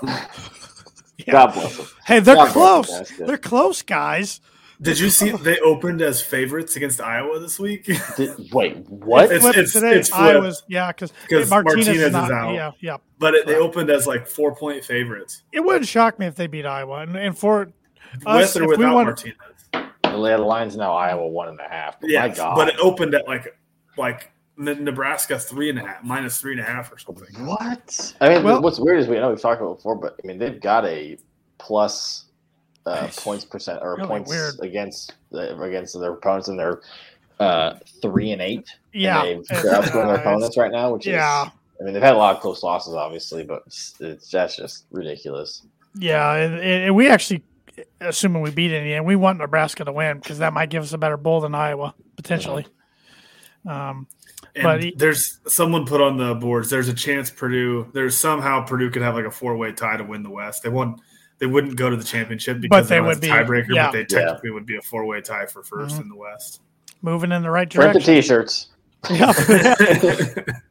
[1.30, 1.86] God bless him.
[2.06, 3.10] Hey, they're God close.
[3.10, 3.26] him.
[3.26, 4.40] They're close, guys.
[4.80, 7.84] Did you see they opened as favorites against Iowa this week?
[8.16, 9.26] Did, wait, what?
[9.26, 9.92] It's- Flipped it's- today.
[9.98, 10.10] it's.
[10.10, 12.54] Iowa's yeah, because 'Cause Martinez, Martinez is is out.
[12.54, 12.96] Yeah, yeah.
[13.18, 16.46] but it, they opened as like four point favorites It wouldn't shock me if they
[16.46, 17.68] beat Iowa, and, and for
[18.24, 19.36] us, with or if we without Martinez.
[20.02, 21.96] the line's now Iowa one and a half.
[22.02, 23.54] Yeah, but it opened at like
[23.96, 27.46] like N- Nebraska three and a half, minus three and a half or something.
[27.46, 28.14] What?
[28.20, 30.16] I mean, Well- what's weird is we I know we've talked about it before, but
[30.22, 31.16] I mean they've got a
[31.58, 32.26] plus
[32.86, 34.54] uh, points percent or Really points weird.
[34.60, 36.80] against the, against their opponents, and they're
[37.38, 38.68] uh, three and eight.
[38.92, 41.44] yeah, and they've, they're outscoring their uh, opponents right now, which yeah.
[41.46, 41.52] is.
[41.80, 44.84] I mean, they've had a lot of close losses, obviously, but it's, it's that's just
[44.90, 45.62] ridiculous.
[45.94, 47.42] Yeah, and, and we actually,
[48.02, 50.98] assuming we beat Indiana, we want Nebraska to win because that might give us a
[50.98, 52.66] better bowl than Iowa potentially.
[53.66, 54.06] Um,
[54.54, 56.70] And But he- there's someone put on the boards.
[56.70, 57.88] There's a chance Purdue.
[57.92, 60.62] There's somehow Purdue could have like a four way tie to win the West.
[60.62, 61.00] They won't.
[61.38, 63.86] They wouldn't go to the championship because they they would would be be- tiebreaker, yeah.
[63.86, 64.24] but they Yeah.
[64.26, 66.00] technically would be a four way tie for 1st Mhm.
[66.02, 66.60] in the West.
[67.02, 68.02] moving in the right direction.
[68.02, 68.22] Print the direction.
[68.22, 68.68] T-shirts.
[69.08, 69.32] Yeah.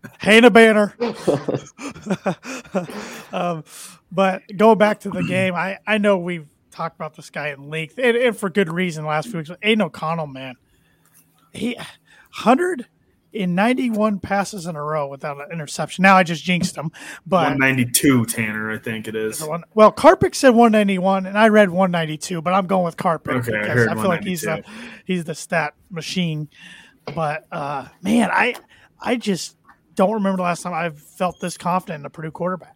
[0.19, 0.93] Hang a banner.
[3.33, 3.63] um,
[4.11, 7.69] but going back to the game, I, I know we've talked about this guy in
[7.69, 9.03] length, and, and for good reason.
[9.03, 10.55] The last few weeks, Aidan O'Connell, man,
[11.53, 11.77] he
[12.29, 12.87] hundred
[13.31, 16.01] in ninety one passes in a row without an interception.
[16.01, 16.91] Now I just jinxed him,
[17.25, 19.43] but 192, Tanner, I think it is.
[19.43, 23.57] One, well, Karpik said 191, and I read 192, but I'm going with Karpik Okay,
[23.57, 24.63] I because heard I, feel like he's the
[25.05, 26.49] he's the stat machine.
[27.13, 28.55] But uh, man, I
[28.99, 29.57] I just
[29.95, 32.75] don't remember the last time I've felt this confident in a Purdue quarterback.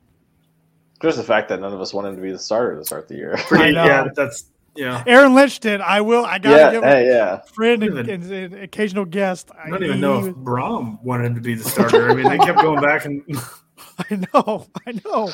[1.02, 3.16] Just the fact that none of us wanted to be the starter to start the
[3.16, 3.36] year.
[3.52, 3.70] I.
[3.70, 4.46] Yeah, that's
[4.76, 5.04] yeah.
[5.06, 5.82] Aaron Lynch did.
[5.82, 6.26] I will.
[6.26, 7.42] I gotta yeah, give hey, him yeah.
[7.54, 9.52] friend and, Even- and, and occasional guest.
[9.58, 12.10] I don't even he know was- if Brohm wanted him to be the starter.
[12.10, 13.22] I mean, they kept going back and
[14.10, 15.32] I know, I know.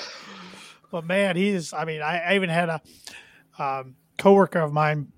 [0.91, 1.73] But man, he's.
[1.73, 2.81] I mean, I, I even had a
[3.59, 5.11] um, coworker of mine,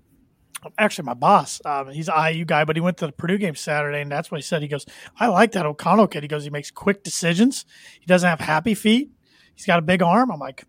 [0.78, 1.60] actually my boss.
[1.64, 4.30] Um, he's an IU guy, but he went to the Purdue game Saturday, and that's
[4.30, 4.62] what he said.
[4.62, 4.84] He goes,
[5.18, 7.64] "I like that O'Connell kid." He goes, "He makes quick decisions.
[8.00, 9.10] He doesn't have happy feet.
[9.54, 10.64] He's got a big arm." I'm like,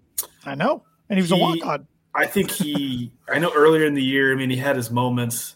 [0.46, 1.88] "I know," and he was a walk on.
[2.16, 3.12] I think he.
[3.28, 4.32] I know earlier in the year.
[4.32, 5.56] I mean, he had his moments,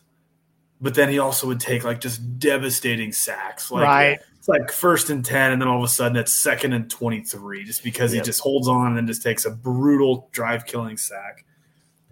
[0.82, 3.70] but then he also would take like just devastating sacks.
[3.72, 4.20] Like, Right.
[4.40, 7.64] It's like first and ten, and then all of a sudden it's second and twenty-three,
[7.66, 8.24] just because Yep.
[8.24, 11.46] he just holds on and then just takes a brutal drive-killing sack.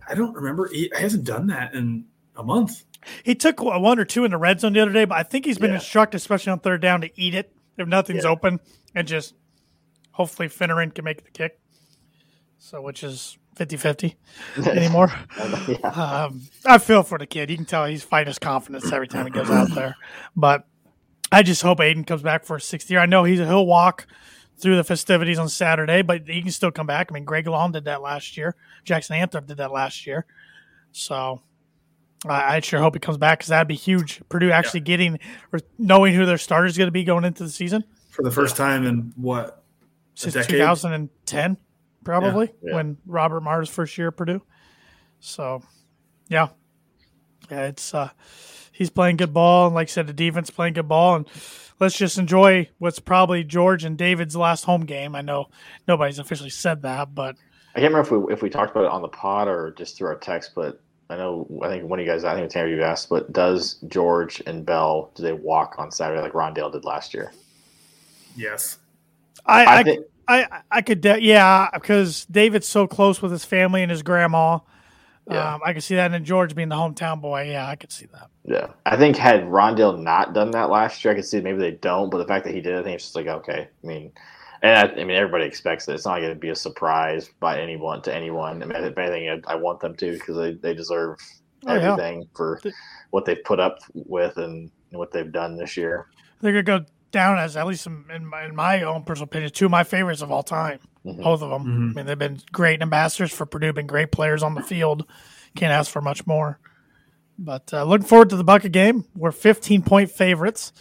[0.08, 0.68] I don't remember.
[0.72, 2.84] He, he hasn't done that in a month.
[3.24, 5.46] He took one or two in the red zone the other day, but I think
[5.46, 5.76] he's been Yeah.
[5.78, 8.32] instructed, especially on third down, to eat it if nothing's Yeah.
[8.32, 8.60] open,
[8.94, 9.34] and just
[10.12, 11.60] hopefully Fineran can make the kick.
[12.58, 14.16] So, which is 50-50
[14.68, 15.12] anymore.
[15.68, 15.88] yeah.
[15.90, 17.50] Um, I feel for the kid.
[17.50, 19.96] You can tell he's fighting his confidence every time he goes out there.
[20.36, 20.68] But
[21.32, 23.00] I just hope Aidan comes back for a sixth year.
[23.00, 24.08] I know he's he'll walk
[24.58, 27.08] through the festivities on Saturday, but he can still come back.
[27.12, 28.56] I mean, Greg Long did that last year.
[28.84, 30.26] Jackson Anthrop did that last year.
[30.92, 31.42] So
[32.28, 34.22] I, I sure hope he comes back because that'd be huge.
[34.30, 35.20] Purdue actually getting
[35.52, 38.32] or knowing who their starter is going to be going into the season for the
[38.32, 39.62] first time in what?
[40.16, 41.58] since 2010,
[42.06, 42.76] probably Yeah.
[42.76, 44.42] when Robert Marve's first year at Purdue.
[45.20, 45.62] So,
[46.30, 46.50] yeah,
[47.52, 48.10] yeah, it's uh,
[48.72, 51.28] he's playing good ball, and like I said, the defense playing good ball, and
[51.80, 55.16] let's just enjoy what's probably George and David's last home game.
[55.16, 55.50] I know
[55.88, 57.36] nobody's officially said that, but
[57.76, 59.98] I can't remember if we if we talked about it on the pod or just
[59.98, 60.80] through our text, but
[61.10, 63.76] I know I think one of you guys, I think Tanner, you asked, but does
[63.88, 67.32] George and Bell do they walk on Saturday like Rondale did last year?
[68.36, 68.78] Yes.
[69.46, 73.46] I I I, think- I, I could de- yeah because David's so close with his
[73.46, 74.60] family and his grandma.
[75.30, 75.56] Yeah.
[75.56, 77.92] Um, I could see that, and then George being the hometown boy, yeah, I could
[77.92, 78.30] see that.
[78.44, 81.72] Yeah, I think had Rondale not done that last year, I could see maybe they
[81.72, 82.12] don't.
[82.12, 83.68] But the fact that he did, I think it's just like okay.
[83.84, 84.12] I mean,
[84.62, 85.94] and I, I mean everybody expects it.
[85.96, 88.62] It's not going to be a surprise by anyone to anyone.
[88.62, 91.18] I mean, if anything, I, I want them to because they, they deserve
[91.68, 91.94] Oh, yeah.
[91.94, 92.62] everything for
[93.10, 96.06] what they've put up with and what they've done this year.
[96.42, 96.86] They're gonna go
[97.16, 99.84] down as at least in, in, my, in my own personal opinion, two of my
[99.84, 100.80] favorites of all time.
[101.06, 101.24] Mhm.
[101.24, 101.64] Both of them.
[101.66, 101.92] Mhm.
[101.92, 105.06] I mean, they've been great ambassadors for Purdue, been great players on the field.
[105.56, 106.60] Can't ask for much more.
[107.40, 109.06] But uh, looking forward to the bucket game.
[109.16, 110.72] We're 15 point favorites.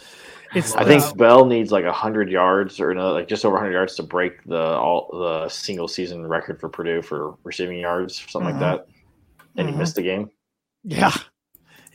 [0.53, 3.73] It's I think uh, Bell needs like hundred yards or no, like just over hundred
[3.73, 8.29] yards to break the all the single season record for Purdue for receiving yards, or
[8.29, 8.87] something like that.
[9.57, 10.29] And he missed the game.
[10.83, 11.11] yeah,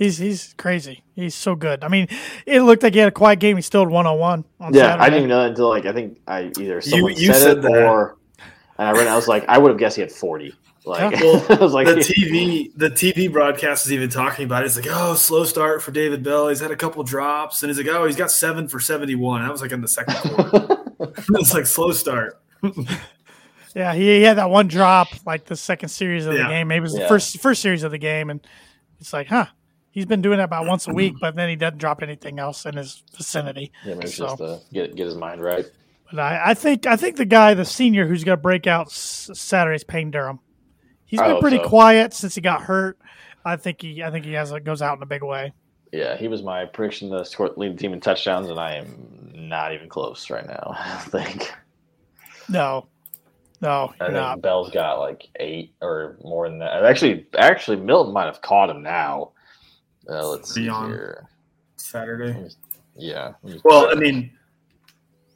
[0.01, 1.05] he's he's crazy.
[1.15, 1.85] He's so good.
[1.85, 2.09] I mean,
[2.47, 3.55] it looked like he had a quiet game.
[3.55, 4.75] He still had 101 on one.
[4.75, 5.03] Yeah, Saturday.
[5.03, 7.59] I didn't even know that until like I think I either someone you said, said
[7.59, 7.87] it that.
[7.87, 8.17] or
[8.79, 9.07] and I read.
[9.07, 10.55] it, I was like, I would have guessed he had forty.
[10.87, 14.67] Like Well, I was like, the TV the TV broadcast is even talking about it.
[14.67, 16.49] It's like, oh, slow start for David Bell.
[16.49, 19.43] He's had a couple drops, and he's like, oh, he's got seven for seventy one.
[19.43, 20.79] I was like in the second quarter.
[21.35, 22.41] it's like slow start.
[23.75, 26.69] Yeah, he, he had that one drop like the second series of the game.
[26.69, 28.41] Maybe it was the first first series of the game, and
[28.99, 29.47] it's like, huh?
[29.93, 32.67] He's been doing that about once a week, but then he doesn't drop anything else
[32.67, 33.73] in his vicinity.
[33.85, 35.67] Yeah, maybe So- just to get get his mind right.
[36.11, 38.89] But I, I think I think the guy, the senior who's going to break out
[38.89, 40.41] s- Saturday is Payne Durham.
[41.05, 41.69] He's been oh, pretty so.
[41.69, 42.99] quiet since he got hurt.
[43.45, 45.53] I think he I think he has a, goes out in a big way.
[45.93, 49.33] Yeah, he was my prediction to score lead the team in touchdowns, and I am
[49.35, 50.75] not even close right now.
[50.79, 51.53] I think
[52.49, 52.87] No,
[53.61, 54.43] no, I think not.
[54.43, 56.85] Bell's got like eight or more than that.
[56.85, 59.33] Actually, actually, Milton might have caught him now.
[60.09, 60.93] Uh, let's see Beyond.
[60.93, 61.29] here.
[61.77, 62.49] Saturday.
[62.97, 63.33] Yeah.
[63.65, 64.33] Well, I mean,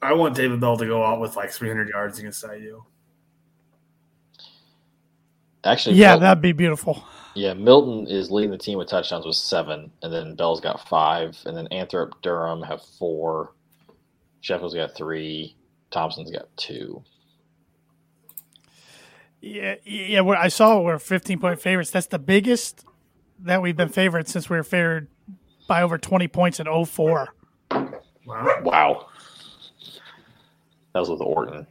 [0.01, 2.83] I want David Bell to go out with like 300 yards against IU.
[5.63, 7.03] actually, Yeah, Milton, that'd be beautiful.
[7.35, 11.37] yeah, Milton is leading the team with touchdowns with seven, and then Bell's got five,
[11.45, 13.53] and then Anthrop Durham have four.
[14.41, 15.55] Sheffield's got three.
[15.91, 17.03] Thompson's got two.
[19.41, 20.21] Yeah, yeah.
[20.23, 21.91] I saw we're 15 point favorites.
[21.91, 22.83] That's the biggest
[23.39, 25.07] that we've been favored since we were favored
[25.67, 27.29] by over 20 points in 04.
[27.71, 28.61] Wow.
[28.63, 29.07] Wow.
[30.93, 31.67] That was with Orton.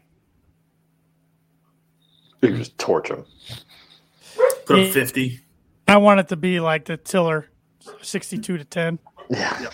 [2.43, 3.25] You could just torch him.
[4.67, 4.85] Put Yeah.
[4.85, 5.41] up 50.
[5.89, 7.49] I want it to be like the Tiller,
[8.03, 8.99] 62 to 10.
[9.31, 9.69] Yeah.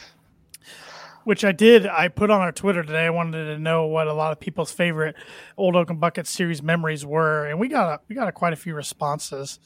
[1.25, 1.87] which I did.
[1.87, 3.05] I put on our Twitter today.
[3.05, 5.15] I wanted to know what a lot of people's favorite
[5.57, 8.57] Old Oaken Bucket series memories were, and we got a, we got a, quite a
[8.57, 9.61] few responses,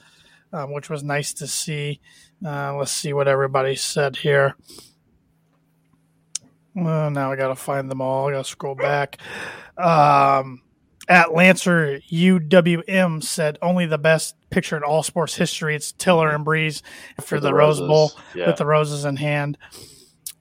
[0.55, 2.01] um, which was nice to see.
[2.45, 4.55] Uh, let's see what everybody said here.
[6.75, 8.29] Well, now I got to find them all.
[8.29, 9.19] I got to scroll back.
[9.77, 10.63] Um,
[11.09, 15.75] at Lancer UWM said only the best picture in all sports history.
[15.75, 16.83] It's Tiller and Brees
[17.21, 18.47] for the, the Rose Bowl yeah.
[18.47, 19.59] with the roses in hand.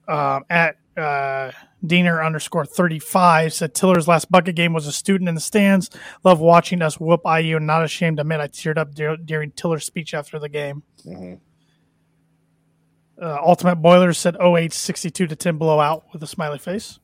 [0.08, 1.50] Um, at uh,
[1.86, 5.90] Diener underscore 35 said Tiller's last bucket game was a student in the stands.
[6.24, 9.50] Love watching us whoop IU and not ashamed to admit I teared up dur- during
[9.52, 10.82] Tiller's speech after the game.
[11.06, 11.40] Mhm.
[13.20, 16.98] Uh, Ultimate Boilers said 08 62 to 10 blowout with a smiley face.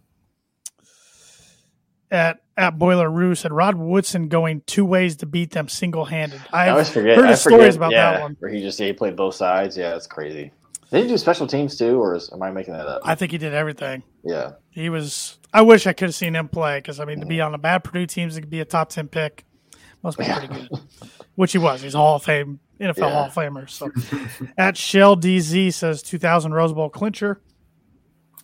[2.10, 6.40] At at Boiler Roo said Rod Woodson going two ways to beat them single handed.
[6.52, 7.16] I always forget.
[7.16, 8.36] heard I forget, stories about yeah, that one.
[8.40, 9.76] Where he just he played both sides.
[9.76, 10.50] Yeah, it's crazy.
[10.90, 13.02] Did he do special teams too, or is, am I making that up?
[13.04, 14.02] I think he did everything.
[14.24, 14.52] yeah.
[14.70, 15.38] He was.
[15.52, 17.58] I wish I could have seen him play because I mean, to be on a
[17.58, 19.44] bad Purdue teams, it could be a top ten pick.
[20.02, 20.68] Must be pretty good.
[21.34, 21.82] Which he was.
[21.82, 23.10] He's a Hall of Fame NFL Yeah.
[23.10, 23.68] Hall of Famer.
[23.68, 23.90] So,
[24.56, 27.40] at Shell DZ says 2000 Rose Bowl clincher.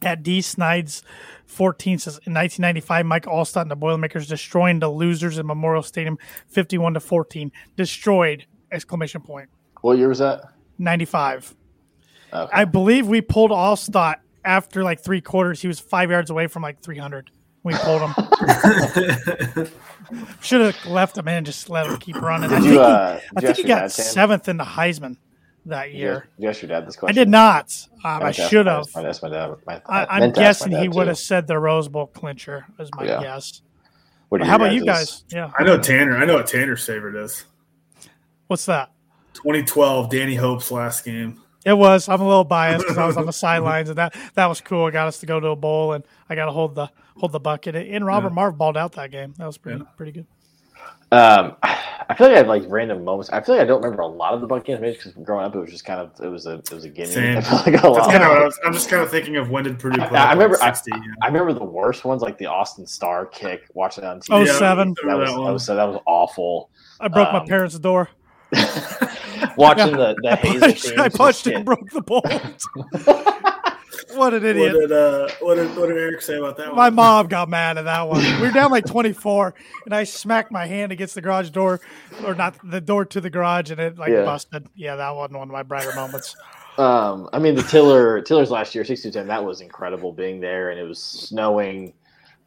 [0.02, 1.02] At D Snides
[1.46, 6.18] 14 says in 1995, Mike Alstott and the Boilermakers destroying the losers in Memorial Stadium
[6.48, 7.50] 51 to 14.
[7.76, 8.44] Destroyed!
[8.70, 9.48] Exclamation point.
[9.80, 10.42] What year was that?
[10.78, 11.54] 95.
[12.32, 12.50] Okay.
[12.52, 14.16] I believe we pulled Alstott
[14.46, 15.60] after like three quarters.
[15.60, 17.30] He was five yards away from like 300.
[17.62, 18.14] We pulled him.
[20.40, 22.50] Should have left him in, just let him keep running.
[22.52, 25.16] I Did think, you, he, uh, I think he got dad, seventh in the Heisman
[25.66, 26.28] that year.
[26.36, 27.74] did you ask your dad this I did not.
[28.04, 28.84] Um, I meant should have.
[28.84, 29.52] was- I asked my dad.
[29.66, 32.66] My, I, I I'm meant my guessing he would have said the Rose Bowl clincher,
[32.78, 33.20] is my Yeah.
[33.20, 33.62] guess.
[34.28, 35.24] What How about you guys'- guys?
[35.32, 35.50] Yeah.
[35.58, 36.16] I know Tanner.
[36.16, 37.44] I know what Tanner's favorite is.
[38.46, 38.90] What's that?
[39.34, 41.42] 2012, Danny Hope's last game.
[41.66, 42.08] It was.
[42.08, 44.86] I'm a little biased because I was on the sidelines, and that that was cool.
[44.86, 47.32] It got us to go to a bowl, and I got to hold the hold
[47.32, 47.74] the bucket.
[47.74, 48.34] And Robert Yeah.
[48.34, 49.34] Marv balled out that game.
[49.38, 49.84] That was pretty Yeah.
[49.96, 50.26] pretty good.
[51.12, 53.30] Um, I feel like I have like random moments.
[53.30, 55.54] I feel like I don't remember a lot of the bucket games, because growing up
[55.56, 57.08] it was just kind of it was a it was a gimme.
[57.10, 57.36] Same.
[57.38, 58.10] I feel like a That's lot.
[58.10, 60.06] kind of what I was, I'm just kind of thinking of when did Purdue I,
[60.06, 60.18] play?
[60.18, 60.58] I remember.
[60.62, 60.98] I, 60, yeah.
[61.22, 63.62] I remember the worst ones, like the Austin Starr kick.
[63.74, 64.26] Watching it on TV.
[64.30, 64.94] Oh, Yeah, seven.
[65.04, 66.70] That was, that that was so that was awful.
[67.00, 68.08] I broke my Um, parents' door.
[69.56, 72.24] Watching the the I Hazell punched, teams I just punched it and broke the bolt.
[74.14, 74.72] what an What idiot.
[74.72, 76.94] did uh, what did what did Eric say about that My one?
[76.94, 78.22] mom got mad at that one.
[78.40, 81.80] We were down like 24, and I smacked my hand against the garage door,
[82.24, 84.24] or not the door to the garage, and it like Yeah.
[84.24, 84.66] busted.
[84.74, 86.36] Yeah, that wasn't one of my brighter moments.
[86.78, 89.28] Um, I mean the Tiller Tiller's last year, sixty ten.
[89.28, 91.94] That was incredible being there, and it was snowing.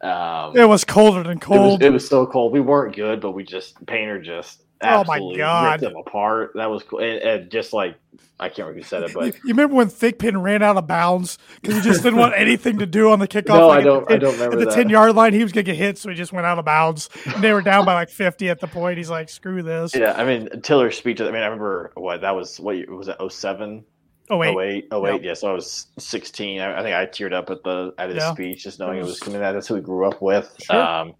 [0.02, 1.82] Um, It was colder than It was, cold.
[1.82, 2.52] it was so cold.
[2.52, 5.70] We weren't good, but we just Painter just Oh my absolutely God.
[5.72, 6.52] ripped them apart.
[6.54, 7.00] That was cool.
[7.00, 7.96] And, and just like
[8.38, 11.36] I can't remember who said it, but you remember when Thickpin ran out of bounds
[11.60, 13.48] because he just didn't want anything to do on the kickoff?
[13.58, 14.74] No, like, I don't- the I don't remember At the.
[14.74, 16.64] 10 yard line, he was going to get hit, so he just went out of
[16.64, 17.10] bounds.
[17.26, 18.96] And they were down by like 50 at the point.
[18.96, 19.94] He's like, screw this.
[19.94, 21.20] yeah, I mean Tiller's speech.
[21.20, 22.58] I mean, I remember what that was.
[22.58, 23.16] What was it?
[23.30, 23.84] 07?
[24.30, 24.56] Oh, wait.
[24.56, 25.20] 08, 08, Yep.
[25.22, 25.34] yeah.
[25.34, 26.60] So I was 16.
[26.60, 28.32] I, I think I teared up at the at his Yeah.
[28.32, 29.40] speech, just knowing it was coming.
[29.40, 30.54] That that's who we grew up with.
[30.62, 30.76] Sure.
[30.80, 31.14] Um,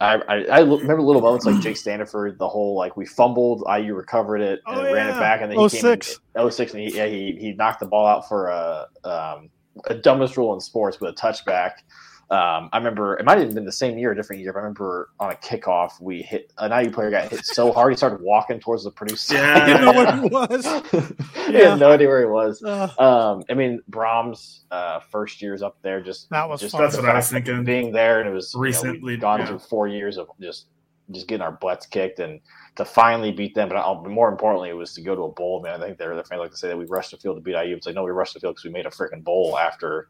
[0.00, 3.94] I, I, I remember little moments like Jake Standiford, the whole like we fumbled, IU
[3.94, 6.20] recovered it and Oh, ran it back, and then he came in 06.
[6.50, 9.50] 06 and he, yeah, he he knocked the ball out for a um,
[9.88, 11.72] a dumbest rule in sports with a touchback.
[12.30, 14.52] Um, I remember it might have been the same year, a different year.
[14.52, 17.92] But I remember on a kickoff, we hit an IU player got hit so hard
[17.92, 19.34] he started walking towards the producer.
[19.34, 19.54] Yeah.
[19.62, 21.46] I didn't know what he was.
[21.46, 21.70] he Yeah.
[21.70, 22.62] had no idea where he was.
[22.62, 26.76] Uh, Um, I mean, Brohm's uh, first years up there, just That was just.
[26.76, 27.64] That's what I was fact of thinking.
[27.64, 29.46] Being there, and it was you know, Recently, gone yeah.
[29.46, 30.66] through four years of just
[31.10, 32.38] just getting our butts kicked, and
[32.76, 33.70] to finally beat them.
[33.70, 35.62] But uh, more importantly, it was to go to a bowl.
[35.62, 37.40] Man, I think they're the fans like to say that we rushed the field to
[37.40, 37.74] beat IU.
[37.76, 40.08] It's like no, we rushed the field because we made a freaking bowl after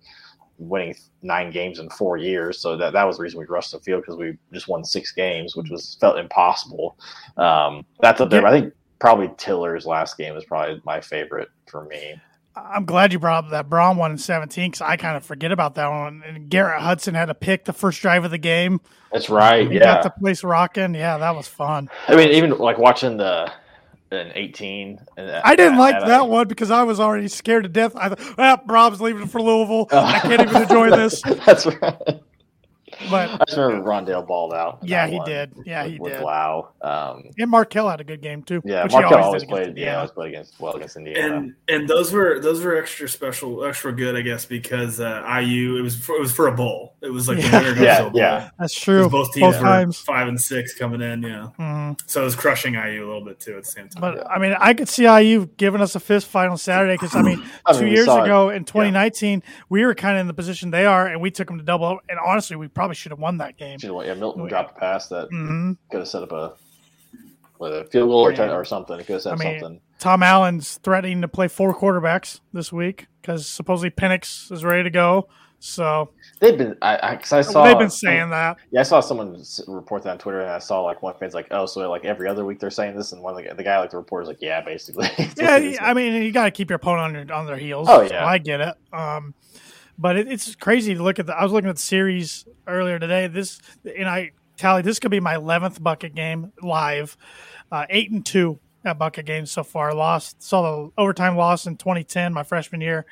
[0.58, 2.60] winning nine games in four years.
[2.60, 5.12] So that that was the reason we rushed the field because we just won six
[5.12, 6.98] games, which was felt impossible.
[7.36, 8.46] Um, that's up there.
[8.46, 12.20] I think probably Tiller's last game is probably my favorite for me.
[12.56, 15.52] I'm glad you brought up that Brohm one in 17 because I kind of forget
[15.52, 16.24] about that one.
[16.26, 18.80] And Garrett Hudson had to pick the first drive of the game.
[19.12, 19.70] That's right.
[19.70, 19.84] He Yeah.
[19.84, 20.96] got the place rocking.
[20.96, 21.88] Yeah, that was fun.
[22.08, 23.52] I mean, even like watching the
[24.10, 24.98] in eighteen.
[25.16, 27.68] And, I didn't and- like and that I- one because I was already scared to
[27.68, 27.94] death.
[27.96, 29.86] I thought, ah, Rob's leaving for Louisville.
[29.92, 31.20] I can't even enjoy this.
[31.46, 32.20] That's right.
[33.10, 34.78] But I just remember Rondale balled out.
[34.82, 35.52] Yeah, he one did.
[35.64, 36.22] Yeah, with, he with did.
[36.22, 36.70] Lau.
[36.82, 38.60] Um, and Markell had a good game too.
[38.64, 39.76] yeah, which he Markell always always played.
[39.78, 41.36] Yeah, always played against well against Indiana.
[41.36, 45.76] and and those were those were extra special, extra good, I guess, because uh, IU
[45.76, 46.94] it was for, it was for a bowl.
[47.00, 47.50] It was like Yeah.
[47.50, 48.20] the winner Yeah, to bowl.
[48.20, 48.50] yeah.
[48.58, 49.08] That's 'Cause true.
[49.08, 49.98] Both teams were times.
[49.98, 51.48] five and six coming in, yeah.
[51.58, 52.00] Mhm.
[52.06, 54.00] So it was crushing IU a little bit too at the same time.
[54.00, 57.14] But I mean, I could see IU giving us a fist fight on Saturday because
[57.14, 58.24] I mean, I mean, two we years saw it.
[58.24, 61.46] ago in 2019, we were kind of in the position they are, and we took
[61.48, 62.00] them to double.
[62.08, 63.78] And honestly, we probably should have won that game.
[63.82, 66.54] Yeah, Milton dropped a pass that hmm could have set up a
[67.58, 68.52] whether a field goal or, Yeah.
[68.54, 68.98] or something.
[69.00, 69.80] It could have set I mean, something.
[69.98, 74.90] Tom Allen's threatening to play four quarterbacks this week because supposedly Penix is ready to
[74.90, 75.28] go.
[75.60, 76.76] So They've been.
[76.80, 77.64] I, I, 'cause I saw.
[77.64, 78.58] they've been saying that.
[78.70, 81.48] Yeah, I saw someone report that on Twitter, and I saw like one fan's like,
[81.50, 83.80] "Oh, so like every other week they're saying this," and one of the, the guy
[83.80, 87.16] like the reporter's like, "Yeah, basically." Yeah, I mean, you got to keep your opponent
[87.16, 87.88] on, your, on their heels.
[87.90, 88.24] Oh, So yeah.
[88.24, 88.74] I get it.
[88.92, 89.34] Um,
[89.98, 91.34] but it, it's crazy to look at the.
[91.34, 93.26] I was looking at the series earlier today.
[93.26, 93.60] This
[93.96, 94.82] and I tally.
[94.82, 97.16] This could be my eleventh bucket game live.
[97.70, 99.92] Uh, eight and two at bucket games so far.
[99.92, 103.04] Lost saw the overtime loss in 2010, my freshman year,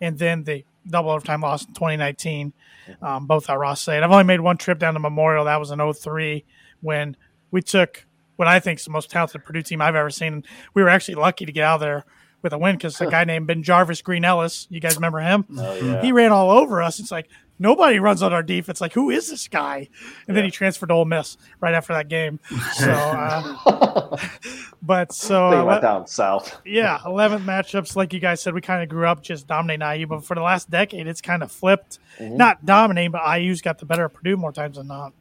[0.00, 2.52] and then the double overtime loss in 2019.
[3.00, 4.02] Um, both at Ross-Ade.
[4.02, 5.44] I've only made one trip down to Memorial.
[5.44, 6.44] That was in 03
[6.80, 7.16] when
[7.52, 10.42] we took what I think is the most talented Purdue team I've ever seen.
[10.74, 12.04] We were actually lucky to get out there
[12.42, 15.44] with a win because a guy named BenJarvus Green-Ellis, you guys remember him?
[15.56, 16.02] Oh, yeah.
[16.02, 16.98] He ran all over us.
[17.00, 17.28] It's like
[17.58, 18.80] nobody runs on our defense.
[18.80, 19.88] Like who is this guy?
[20.26, 22.40] And then he transferred to Ole Miss right after that game.
[22.74, 24.16] So, uh,
[24.82, 26.60] but so Thinking uh, down south.
[26.66, 27.96] yeah, 11 matchups.
[27.96, 30.42] Like you guys said, we kind of grew up just dominating IU, but for the
[30.42, 31.98] last decade, it's kind of flipped.
[32.18, 32.36] Mm-hmm.
[32.36, 35.12] Not dominating, but IU's got the better of Purdue more times than not.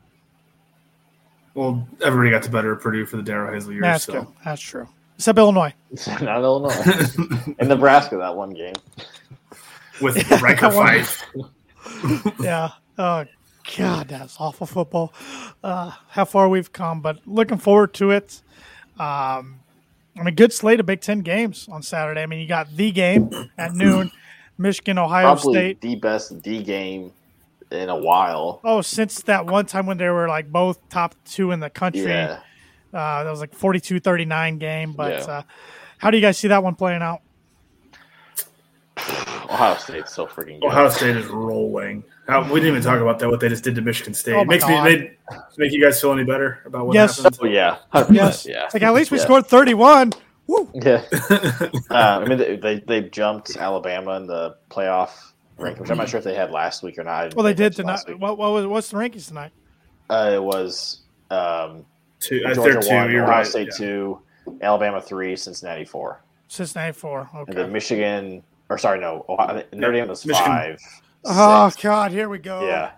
[1.54, 3.82] well, everybody got the better of Purdue for the Darrell Hazell years.
[3.82, 4.14] That's so.
[4.14, 4.28] good.
[4.44, 4.88] That's true.
[5.22, 5.72] Except Illinois.
[6.08, 7.54] Not Illinois.
[7.60, 8.74] In Nebraska, that one game.
[10.02, 12.40] with Ryker That Fyfe.
[12.44, 12.70] yeah.
[12.98, 13.26] Oh,
[13.78, 15.14] God, that's awful football.
[15.64, 18.42] Uh, how far we've come, but looking forward to it.
[19.00, 19.60] Um,
[20.18, 22.24] I mean, good slate of Big Ten games on Saturday.
[22.24, 24.10] I mean, you got the game at noon,
[24.58, 25.82] Michigan, Ohio Probably State.
[25.82, 27.12] the best D game
[27.70, 28.60] in a while.
[28.64, 32.06] Oh, since that one time when they were like both top two in the country.
[32.06, 32.40] Yeah.
[32.94, 34.94] Uh, that was like 42-39 game.
[34.94, 35.34] But Yeah.
[35.34, 35.42] uh,
[35.98, 37.22] how do you guys see that one playing out?
[39.50, 40.68] Ohio State's so freaking good.
[40.68, 42.04] Ohio State is rolling.
[42.28, 43.30] How, we didn't even talk about that.
[43.30, 45.18] What they just did to Michigan State Oh my makes me made,
[45.58, 47.18] make you guys feel any better about what Yes.
[47.18, 47.38] happened?
[47.42, 48.46] Oh yeah, 100%, Yes.
[48.50, 48.70] yeah.
[48.74, 49.24] Like at least we Yeah.
[49.24, 50.14] scored 31.
[50.48, 50.70] Woo.
[50.76, 51.04] Yeah.
[51.12, 55.12] uh, I mean, they, they they jumped Alabama in the playoff
[55.58, 57.34] ranking, which I'm not sure if they had last week or not.
[57.36, 58.04] Well, they pay did tonight.
[58.20, 59.52] What, what was what's the rankings tonight?
[60.10, 61.86] Uh, it was um,
[62.22, 62.96] Two, uh, Georgia two.
[62.96, 63.48] one, You're Ohio right.
[63.48, 63.78] State yeah.
[63.78, 64.22] two,
[64.62, 67.28] Alabama three, Cincinnati four, Cincinnati four.
[67.48, 68.44] and then Michigan.
[68.70, 70.50] Or sorry, no, Ohio, Notre Dame was Michigan.
[70.52, 70.80] five.
[71.26, 71.84] Oh six.
[71.84, 72.66] God, here we go.
[72.66, 72.92] yeah,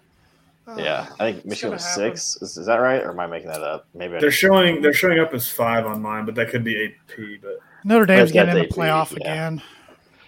[0.68, 1.08] Oh, yeah.
[1.20, 2.16] I think Michigan gonna was happen.
[2.18, 2.38] six.
[2.42, 3.88] Is, is that right, or am I making that up?
[3.96, 6.78] Maybe I They're showing they're showing up as five on mine, but that could be
[6.78, 7.38] eight P.
[7.42, 9.18] But Notre Dame's That's getting in the AP, playoff yeah.
[9.32, 9.62] again.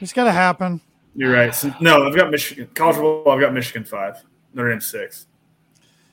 [0.02, 0.82] It's got to happen.
[1.16, 1.54] you're right.
[1.56, 3.34] So, no, I've got Michigan college football.
[3.34, 4.24] I've got Michigan five.
[4.54, 5.28] Notre Dame six.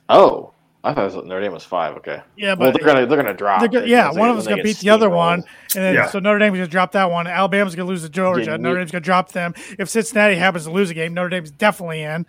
[0.09, 0.53] Oh,
[0.85, 1.97] I thought it was, Notre Dame was five.
[1.99, 2.20] Okay.
[2.37, 3.61] Yeah, Well, but they're gonna they're gonna drop.
[3.61, 5.16] they're go- it yeah, because they- one of them's gonna beat the other steamrolled.
[5.16, 5.39] one,
[5.76, 6.07] and then Yeah.
[6.07, 7.26] so Notre Dame's gonna drop that one.
[7.28, 8.51] Alabama's gonna lose to Georgia.
[8.53, 9.55] Yeah, Notre Dame's gonna drop them.
[9.78, 12.26] If Cincinnati happens to lose a game, Notre Dame's definitely in.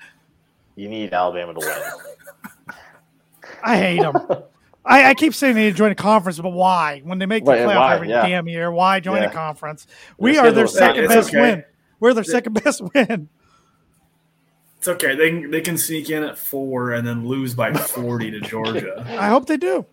[0.76, 2.76] You need Alabama to win.
[3.64, 4.16] I hate them.
[4.86, 7.02] I, I keep saying they need to join a conference, but why?
[7.06, 7.96] When they make the Right, playoff why?
[7.96, 8.28] every Yeah.
[8.28, 9.30] damn year, why join Yeah.
[9.30, 9.88] a conference?
[10.18, 11.40] We Their are their second best okay.
[11.42, 11.64] win.
[12.00, 13.30] We're their second best win.
[14.84, 15.16] It's okay.
[15.16, 19.02] They can, they can sneak in at four and then lose by forty to Georgia.
[19.18, 19.86] I hope they do.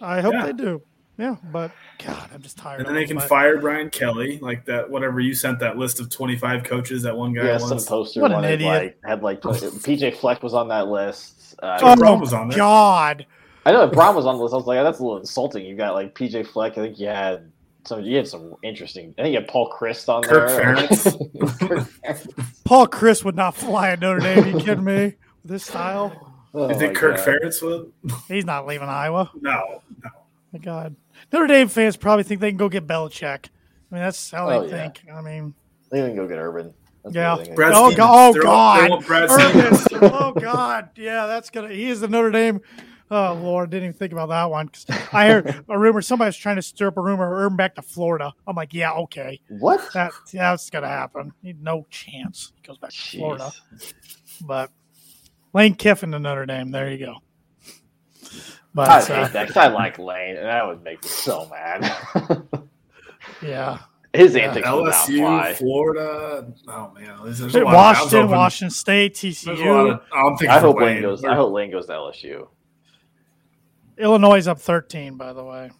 [0.00, 0.46] I hope Yeah.
[0.46, 0.82] they do.
[1.18, 1.72] Yeah, but
[2.06, 2.78] God, I'm just tired.
[2.78, 4.88] And then they can but- fire Brian Kelly, like that.
[4.88, 8.30] Whatever you sent that list of 25 coaches that one guy Yeah, some poster What
[8.30, 8.70] an idiot.
[8.70, 11.56] like had like PJ Fleck was on that list.
[11.60, 12.56] Uh, Oh, Oh was on there.
[12.58, 13.26] God!
[13.66, 14.54] I know that Brohm was on the list.
[14.54, 15.66] I was like, that's a little insulting.
[15.66, 16.78] You got like PJ Fleck.
[16.78, 17.50] I think you had
[17.88, 18.02] some.
[18.04, 19.14] You had some interesting.
[19.18, 20.74] I think you had Paul Chryst on Kirk there.
[20.76, 21.58] Ferentz.
[21.58, 22.54] Kirk Ferentz.
[22.64, 24.46] Paul Chryst would not fly at Notre Dame.
[24.56, 25.02] you kidding me?
[25.04, 25.14] With
[25.44, 27.26] this style, Oh You think Kirk God.
[27.26, 27.92] Ferentz would?
[28.28, 29.30] he's not leaving Iowa.
[29.40, 30.10] No, no.
[30.52, 30.94] My God,
[31.32, 33.46] Notre Dame fans probably think they can go get Belichick.
[33.90, 34.82] I mean, that's how Oh, they yeah.
[34.90, 35.04] think.
[35.12, 35.54] I mean,
[35.90, 36.72] They didn't go get Urban.
[37.04, 37.54] That's Yeah.
[37.54, 37.96] Brad Oh, Stevens.
[37.96, 38.84] go- oh, They're all- God.
[38.84, 39.64] they want Brad Stevens.
[39.64, 41.68] Ernest, oh God, yeah, that's gonna.
[41.68, 42.60] He is the Notre Dame.
[43.10, 44.68] Oh Lord, didn't even think about that one.
[44.68, 47.56] 'Cause I heard a rumor somebody was trying to stir up a rumor of Urban
[47.56, 48.32] back to Florida.
[48.46, 49.80] I'm like, yeah, okay, What?
[49.94, 51.32] that that's gonna happen.
[51.42, 53.18] No chance he goes back to Jeez.
[53.18, 53.50] Florida.
[54.42, 54.70] But
[55.54, 56.70] Lane Kiffin to Notre Dame.
[56.70, 57.14] There you go.
[58.74, 61.48] But I hate uh, that 'cause I like Lane, and that would make me so
[61.50, 61.90] mad.
[63.42, 63.78] yeah,
[64.12, 65.54] His antics would not LSU, fly.
[65.54, 66.52] Florida.
[66.68, 67.66] Oh man, there's, there's a lot.
[67.68, 70.86] Of, Washington, hoping- Washington State, There's a lot TCU, of, I'm thinking I hope Wayne.
[70.86, 71.24] Lane goes.
[71.24, 72.48] I hope Lane goes to LSU.
[73.98, 75.16] Illinois is up 13.
[75.16, 75.70] By the way.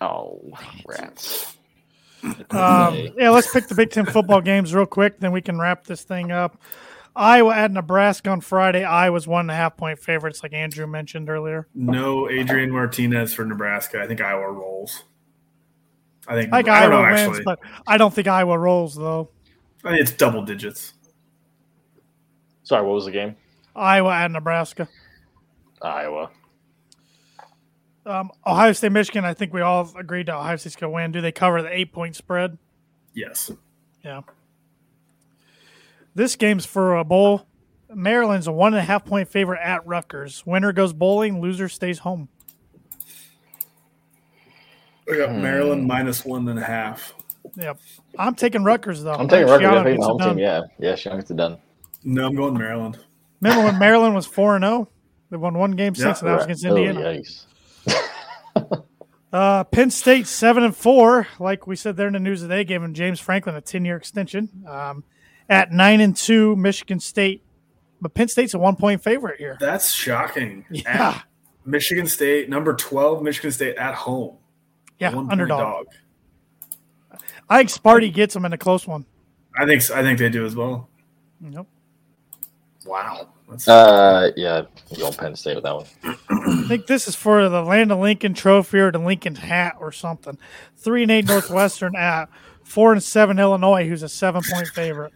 [0.00, 0.40] Oh,
[0.86, 1.56] rats.
[2.22, 5.84] Um, yeah, let's pick the Big Ten football games real quick, then we can wrap
[5.84, 6.60] this thing up.
[7.14, 8.84] Iowa at Nebraska on Friday.
[8.84, 11.66] Iowa's one and a half point favorites, like Andrew mentioned earlier.
[11.74, 14.00] No Adrian Martinez for Nebraska.
[14.00, 15.04] I think Iowa rolls.
[16.28, 17.44] I think I think I Iowa know wins, actually.
[17.44, 19.30] but I don't think Iowa rolls though.
[19.84, 20.94] I think it's double digits.
[22.62, 23.34] Sorry, what was the game?
[23.74, 24.88] Iowa at Nebraska.
[25.82, 26.30] Iowa.
[28.08, 29.24] Um, Ohio State, Michigan.
[29.24, 31.12] I think we all agreed that Ohio State's going to win.
[31.12, 32.56] Do they cover the eight point spread?
[33.14, 33.50] Yes.
[34.04, 34.22] Yeah.
[36.14, 37.46] This game's for a bowl.
[37.94, 40.44] Maryland's a one and a half point favorite at Rutgers.
[40.46, 41.40] Winner goes bowling.
[41.40, 42.28] Loser stays home.
[45.10, 45.42] I got Hmm.
[45.42, 47.14] Maryland minus one and a half.
[47.56, 47.78] Yep.
[48.18, 49.12] I'm taking Rutgers though.
[49.14, 49.68] I'm taking Schiano Rutgers.
[49.78, 50.38] I'm taking the home team.
[50.38, 50.94] Yeah, yeah.
[50.96, 51.58] Sean gets it done.
[52.04, 52.98] No, I'm going Maryland.
[53.40, 54.88] Remember when Maryland was four and zero?
[55.30, 56.44] They won one game Yeah, since, and that was Right.
[56.46, 57.00] against Oh, Indiana.
[57.00, 57.46] yikes.
[59.32, 61.28] Uh, Penn State seven and four.
[61.38, 64.64] Like we said there in the news today, giving James Franklin a ten year extension.
[64.66, 65.04] Um,
[65.48, 67.42] at nine and two, Michigan State,
[68.00, 69.56] but Penn State's a one point favorite here.
[69.60, 70.64] That's shocking.
[70.70, 71.10] Yeah.
[71.16, 71.24] At
[71.64, 74.38] Michigan State, number 12, Michigan State at home.
[74.98, 75.86] Yeah, One underdog.
[77.10, 77.20] dog.
[77.50, 79.04] I think Sparty gets them in a close one.
[79.58, 80.88] I think I think they do as well.
[81.40, 81.68] Nope.
[82.86, 83.28] Wow.
[83.48, 85.86] That's, Uh, yeah, you on Penn State with that one.
[86.28, 89.90] I think this is for the Land of Lincoln Trophy or the Lincoln Hat or
[89.90, 90.36] something.
[90.76, 92.28] Three and eight Northwestern at
[92.62, 95.12] four and seven Illinois, who's a seven point favorite.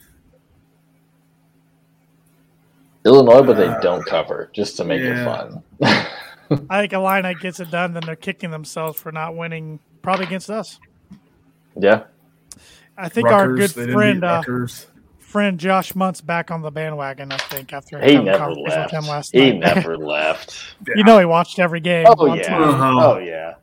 [3.05, 5.63] Illinois, but they don't cover just to make it fun.
[6.71, 10.51] I think Illini gets it done, then they're kicking themselves for not winning, probably against
[10.51, 10.79] us.
[11.77, 12.05] yeah,
[12.97, 14.87] I think our good Rutgers, they didn't friend uh, Rutgers.
[15.33, 17.33] Friend Josh Muntz back on the bandwagon.
[17.33, 18.93] I think after he having never left.
[18.93, 19.75] with him last He night.
[19.77, 20.77] never left.
[20.95, 22.07] you know he watched every game.
[22.09, 22.59] Oh yeah.
[22.59, 23.15] Uh-huh.
[23.15, 23.55] Oh yeah.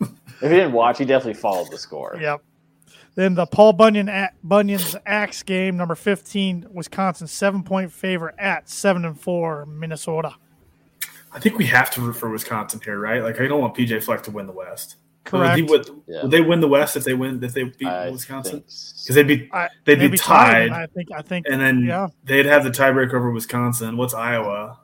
[0.00, 0.08] if
[0.40, 2.18] he didn't watch, he definitely followed the score.
[2.20, 2.42] Yep.
[3.14, 8.68] Then the Paul Bunyan at Bunyan's Axe game, number fifteen, Wisconsin seven point favorite at
[8.68, 10.34] seven and four Minnesota.
[11.34, 13.22] I think we have to root for Wisconsin here, right?
[13.22, 14.96] Like I don't want PJ Fleck to win the West.
[15.24, 15.60] Correct.
[15.60, 16.22] Would, would, Yeah.
[16.22, 18.60] would they win the West if they win if they beat I Wisconsin?
[18.60, 21.08] think Because they'd be I, they'd be maybe tied, I think.
[21.12, 21.46] I think.
[21.48, 22.08] and then yeah.
[22.24, 23.96] they'd have the tiebreaker over Wisconsin.
[23.96, 24.78] What's Iowa?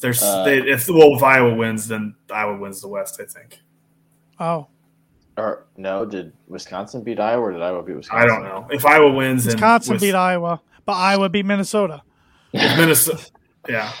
[0.00, 3.20] There's Uh, they, if well if Iowa wins, then Iowa wins the West.
[3.20, 3.60] I think.
[4.40, 4.66] Oh,
[5.36, 8.22] Or no, did Wisconsin beat Iowa or did Iowa beat Wisconsin?
[8.22, 9.46] I don't know if Iowa wins.
[9.46, 12.02] Wisconsin Wis- beat Iowa, but Iowa beat Minnesota.
[12.52, 13.24] if Minnesota.
[13.68, 13.92] Yeah,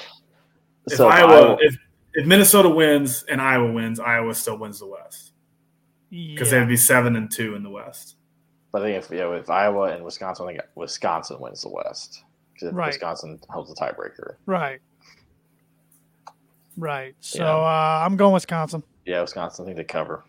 [0.86, 1.76] if So Iowa, if
[2.18, 5.32] if Minnesota wins and Iowa wins, Iowa still wins the West
[6.10, 6.60] because Yeah.
[6.60, 8.16] they'd be seven and two in the West.
[8.72, 12.24] But I think if yeah, if Iowa and Wisconsin, I think Wisconsin wins the West
[12.52, 12.88] because Right.
[12.88, 14.34] Wisconsin holds the tiebreaker.
[14.46, 14.80] Right.
[16.76, 17.14] Right.
[17.20, 17.50] So Yeah.
[17.56, 18.82] uh, I'm going Wisconsin.
[19.04, 19.64] Yeah, Wisconsin.
[19.64, 20.24] I think they cover.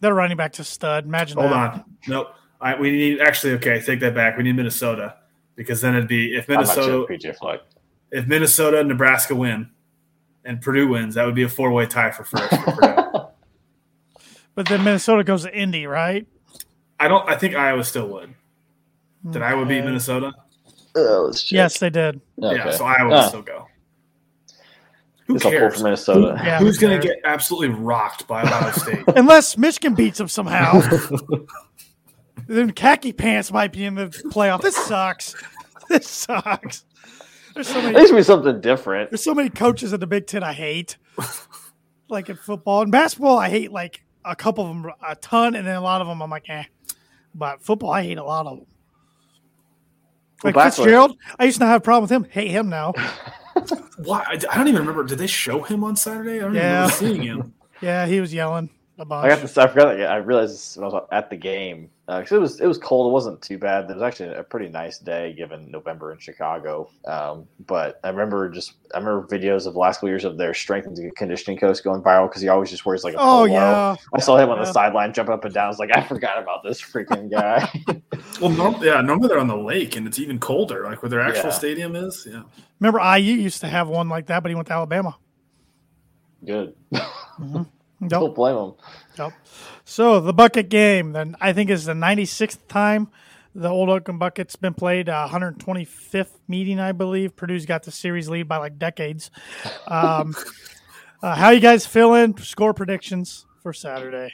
[0.00, 1.04] They're running back to stud.
[1.04, 1.72] Imagine Hold that.
[1.74, 2.28] on, nope.
[2.60, 3.80] I, we need actually okay.
[3.80, 4.36] Take that back.
[4.36, 5.16] We need Minnesota
[5.56, 7.60] because then it'd be if Minnesota sure PJ Fleck.
[8.10, 9.70] if Minnesota and Nebraska win
[10.44, 12.48] and Purdue wins, that would be a four way tie for first.
[12.50, 13.30] For
[14.54, 16.26] But then Minnesota goes to Indy, right?
[16.98, 17.26] I don't.
[17.28, 18.34] I think Iowa still would.
[19.30, 20.32] Did Iowa beat Minnesota?
[20.96, 21.32] Oh.
[21.48, 22.20] Yes, they did.
[22.42, 22.56] Okay.
[22.56, 23.68] Yeah, so Iowa would Ah, still go.
[25.26, 25.76] Who it's a pull cares?
[25.78, 26.40] for Minnesota.
[26.44, 29.04] Yeah, Who's going to get absolutely rocked by Ohio State?
[29.14, 30.80] Unless Michigan beats them somehow.
[32.48, 34.60] then khaki pants might be in the playoff.
[34.62, 35.36] This sucks.
[35.88, 36.84] This sucks.
[37.54, 39.10] There's so At many least be something different.
[39.10, 40.96] there's so many coaches in the Big Ten I hate.
[42.08, 43.38] like in football and basketball.
[43.38, 46.22] I hate like a couple of them a ton, and then a lot of them
[46.22, 46.64] I'm like, eh.
[47.34, 48.66] But football, I hate a lot of them.
[50.42, 52.24] Like Well, Fitzgerald, I used to not have a problem with him.
[52.30, 52.92] Hate him now.
[53.98, 54.24] Why?
[54.26, 55.04] I, I don't even remember.
[55.04, 56.36] Did they show him on Saturday?
[56.38, 56.60] I don't Yeah.
[56.60, 57.54] even remember seeing him.
[57.82, 58.79] Yeah, he was yelling a bunch.
[59.00, 59.56] I got this.
[59.56, 59.96] I forgot.
[59.96, 62.76] That, I realized this when I was at the game because it was it was
[62.76, 63.10] cold.
[63.10, 63.88] It wasn't too bad.
[63.90, 66.90] It was actually a pretty nice day given November in Chicago.
[67.06, 70.52] Um, but I remember just I remember videos of the last couple years of their
[70.52, 73.46] strength and conditioning coach going viral because he always just wears like a oh polo.
[73.46, 74.64] yeah, I saw him on Yeah.
[74.64, 75.64] the sideline jumping up and down.
[75.64, 77.68] I was like, I forgot about this freaking guy.
[78.40, 81.20] Well, norm- yeah, normally they're on the lake and it's even colder, like where their
[81.20, 81.54] actual Yeah.
[81.54, 82.26] stadium is.
[82.30, 82.42] Yeah.
[82.78, 85.16] remember IU used to have one like that, but he went to Alabama.
[86.42, 86.74] Good.
[88.00, 88.10] Nope.
[88.10, 88.74] Don't blame them.
[89.18, 89.32] Nope.
[89.84, 93.08] So the bucket game, then I think is the 96th time
[93.54, 95.08] the Old Oaken Bucket's been played.
[95.08, 97.36] Uh, 125th meeting, I believe.
[97.36, 99.30] Purdue's got the series lead by like decades.
[99.86, 100.34] Um,
[101.22, 102.36] uh, how you guys feeling?
[102.38, 104.32] Score predictions for Saturday.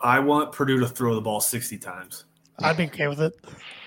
[0.00, 2.24] I want Purdue to throw the ball 60 times.
[2.58, 3.34] I'd be okay with it.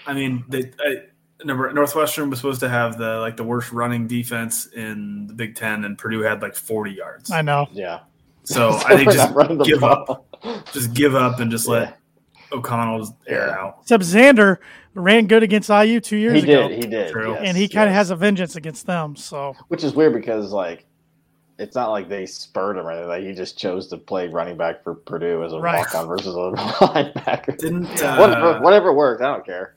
[0.06, 0.98] I mean, they, I,
[1.44, 5.56] number Northwestern was supposed to have the like the worst running defense in the Big
[5.56, 7.32] Ten, and Purdue had like 40 yards.
[7.32, 7.68] I know.
[7.74, 8.00] Yeah.
[8.44, 10.26] So I think just not running the give up,
[10.72, 11.74] just give up, and just Yeah.
[11.74, 11.98] let
[12.52, 13.54] O'Connell just air Yeah.
[13.60, 13.78] out.
[13.82, 14.58] Except Zander
[14.94, 16.46] ran good against IU two years ago.
[16.46, 16.84] He ago, did.
[16.84, 17.12] He did.
[17.12, 17.32] True.
[17.34, 17.98] yes, and he kind of yes.
[17.98, 19.16] has a vengeance against them.
[19.16, 20.86] So Which is weird because like
[21.58, 23.08] it's not like they spurred him or anything.
[23.08, 25.78] Like, he just chose to play running back for Purdue as a Right.
[25.80, 26.38] walk on versus a
[26.86, 27.58] linebacker.
[27.58, 29.22] Didn't uh, whatever, whatever worked.
[29.24, 29.76] I don't care.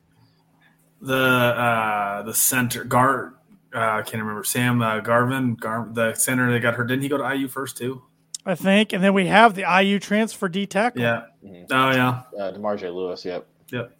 [1.00, 3.34] The uh, the center Gar
[3.74, 6.86] uh, I can't remember Sam uh, Garvin Gar the center that got hurt.
[6.88, 8.02] Didn't he go to IU first too?
[8.46, 11.02] I think, and then we have the IU transfer D tackle.
[11.02, 11.22] Yeah.
[11.44, 11.66] Mhm.
[11.70, 12.22] Oh yeah.
[12.38, 13.24] Uh, Demarge Lewis.
[13.24, 13.46] Yep.
[13.70, 13.92] Yep.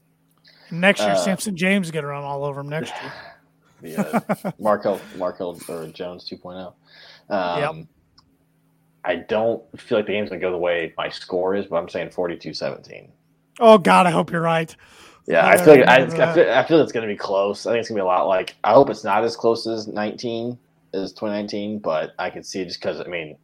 [0.71, 3.13] Next year, Uh, Samson James is going to run all over him next year.
[3.81, 4.21] The uh,
[4.61, 6.75] Markell Markell or Jones 2.0.
[7.31, 7.87] Um, Yep.
[9.05, 11.89] I don't feel like the game's gonna go the way my score is, but I'm
[11.89, 13.09] saying 42-17.
[13.61, 14.75] Oh God, I hope you're right.
[15.29, 16.35] Yeah, I feel like I I, remember I, that.
[16.35, 17.67] feel, I feel it's going to be close.
[17.67, 18.57] I think it's going to be a lot like.
[18.65, 20.59] I hope it's not as close as 19
[20.95, 23.37] as 2019, but I can see it just because I mean,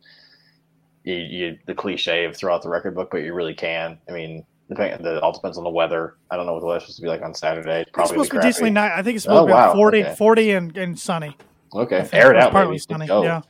[1.04, 3.98] you, you the cliche of throw out the record book, but you really can.
[4.08, 6.16] I mean, depending, the all depends on the weather.
[6.30, 7.82] I don't know what the weather's supposed to be like on Saturday.
[7.82, 8.92] It's It's supposed to be decently nice.
[8.96, 10.14] I think it's oh, supposed Oh, to be wow, 40, okay.
[10.14, 11.36] 40 and, and sunny.
[11.74, 12.78] Okay, air it out, partly maybe.
[12.78, 13.06] sunny.
[13.06, 13.42] Yeah,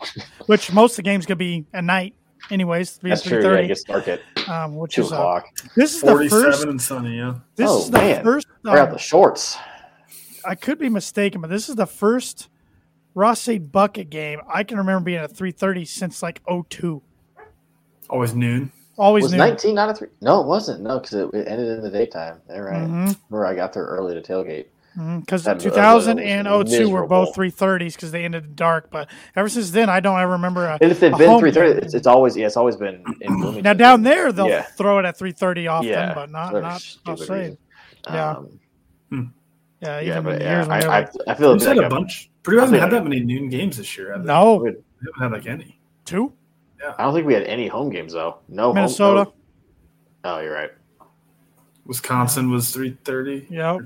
[0.46, 2.14] which most of the games could be at night,
[2.50, 2.92] anyways.
[2.92, 3.38] Three That's true.
[3.38, 3.68] Yeah, it thirty.
[3.68, 5.46] gets dark at um, which two is uh, o'clock.
[5.76, 7.34] this is the first seven and sunny, yeah.
[7.56, 8.24] This Oh, is the man.
[8.24, 8.46] first.
[8.64, 9.56] Wear out um, the shorts.
[10.44, 12.48] I could be mistaken, but this is the first
[13.14, 17.00] Ross-Ade bucket game I can remember being at three thirty since like 02.
[18.10, 18.70] Always noon.
[18.98, 19.38] Always Was new.
[19.38, 20.08] 19 not a three?
[20.20, 20.80] No, it wasn't.
[20.82, 22.40] No, because it, it ended in the daytime.
[22.50, 22.82] All right.
[22.86, 23.16] Mhm.
[23.30, 24.66] Remember, I got there early to tailgate.
[25.20, 27.08] Because That- 2000 that was and 02 were miserable.
[27.26, 28.90] both 330s because they ended in dark.
[28.90, 30.66] But ever since then, I don't ever remember.
[30.66, 32.76] A, And if they've a been home three thirty, it's, it's always yeah, it's always
[32.76, 33.62] been in Bloomington.
[33.64, 34.62] now down there they'll Yeah.
[34.62, 37.34] throw it at 330 often, yeah, but not for not stupid outside.
[37.40, 37.58] reason.
[38.08, 38.30] Yeah.
[38.30, 39.34] Um,
[39.80, 41.84] Yeah, yeah, even but yeah, years when I, like I, I feel Purdue's like had
[41.84, 42.30] a a- bunch.
[42.42, 44.16] Purdue hasn't had that many noon games this year.
[44.18, 44.74] no Good.
[44.76, 45.78] They haven't had like any.
[46.06, 46.32] two
[46.80, 48.38] Yeah, I don't think we had any home games though.
[48.48, 49.24] No home- Minnesota.
[49.24, 50.70] no- oh, you're right.
[51.86, 53.46] Wisconsin was three thirty.
[53.50, 53.78] Yeah,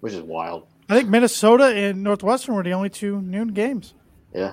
[0.00, 0.66] Which is wild.
[0.88, 3.94] I think Minnesota and Northwestern were the only two noon games.
[4.34, 4.52] Yeah.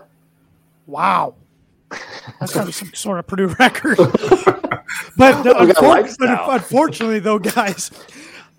[0.85, 1.35] Wow.
[2.39, 3.97] That's got to be some sort of Purdue record.
[5.17, 6.51] but uh, We got unfor- lifestyle.
[6.51, 7.91] unfortunately, though, guys,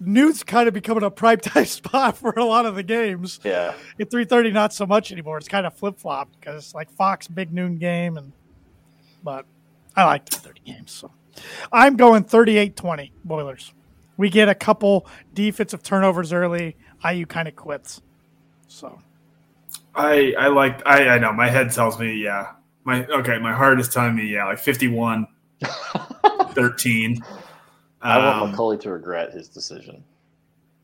[0.00, 3.40] noon's kind of becoming a prime time spot for a lot of the games.
[3.44, 3.74] Yeah.
[4.00, 5.36] At three thirty, not so much anymore.
[5.38, 8.32] It's kind of flip flop because like Fox big noon game, and
[9.22, 9.44] but
[9.94, 10.92] I like three thirty games.
[10.92, 11.10] So
[11.70, 13.74] I'm going 38-20 Boilers.
[14.16, 16.76] We get a couple defensive turnovers early.
[17.08, 18.00] IU kind of quits.
[18.68, 18.98] So
[19.94, 22.52] I I like I I know my head tells me yeah.
[22.84, 25.26] My okay, my heart is telling me yeah, like 51
[26.52, 27.24] 13.
[28.02, 30.04] I want Um, McCauley to regret his decision,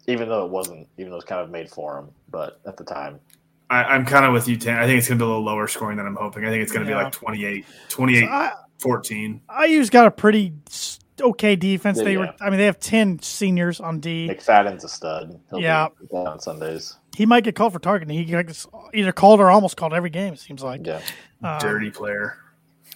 [0.09, 2.09] even though it wasn't, even though it's kind of made for him.
[2.31, 3.21] But at the time,
[3.71, 4.79] I, I'm kind of with you, Tan.
[4.79, 6.45] I think it's going to be a little lower scoring than I'm hoping.
[6.45, 6.99] I think it's going to Yeah.
[6.99, 9.41] be like 28, 28 I, 14.
[9.67, 11.99] IU's got a pretty s- okay defense.
[11.99, 12.19] They yeah.
[12.19, 14.29] were, I mean, they have ten seniors on D.
[14.29, 15.41] McFadden's a stud.
[15.51, 15.89] He'll Yeah.
[16.01, 16.97] be on Sundays.
[17.17, 18.17] He might get called for targeting.
[18.17, 20.33] He gets either called or almost called every game.
[20.35, 20.87] It seems like.
[20.87, 21.01] Yeah.
[21.43, 22.37] Um, Dirty player.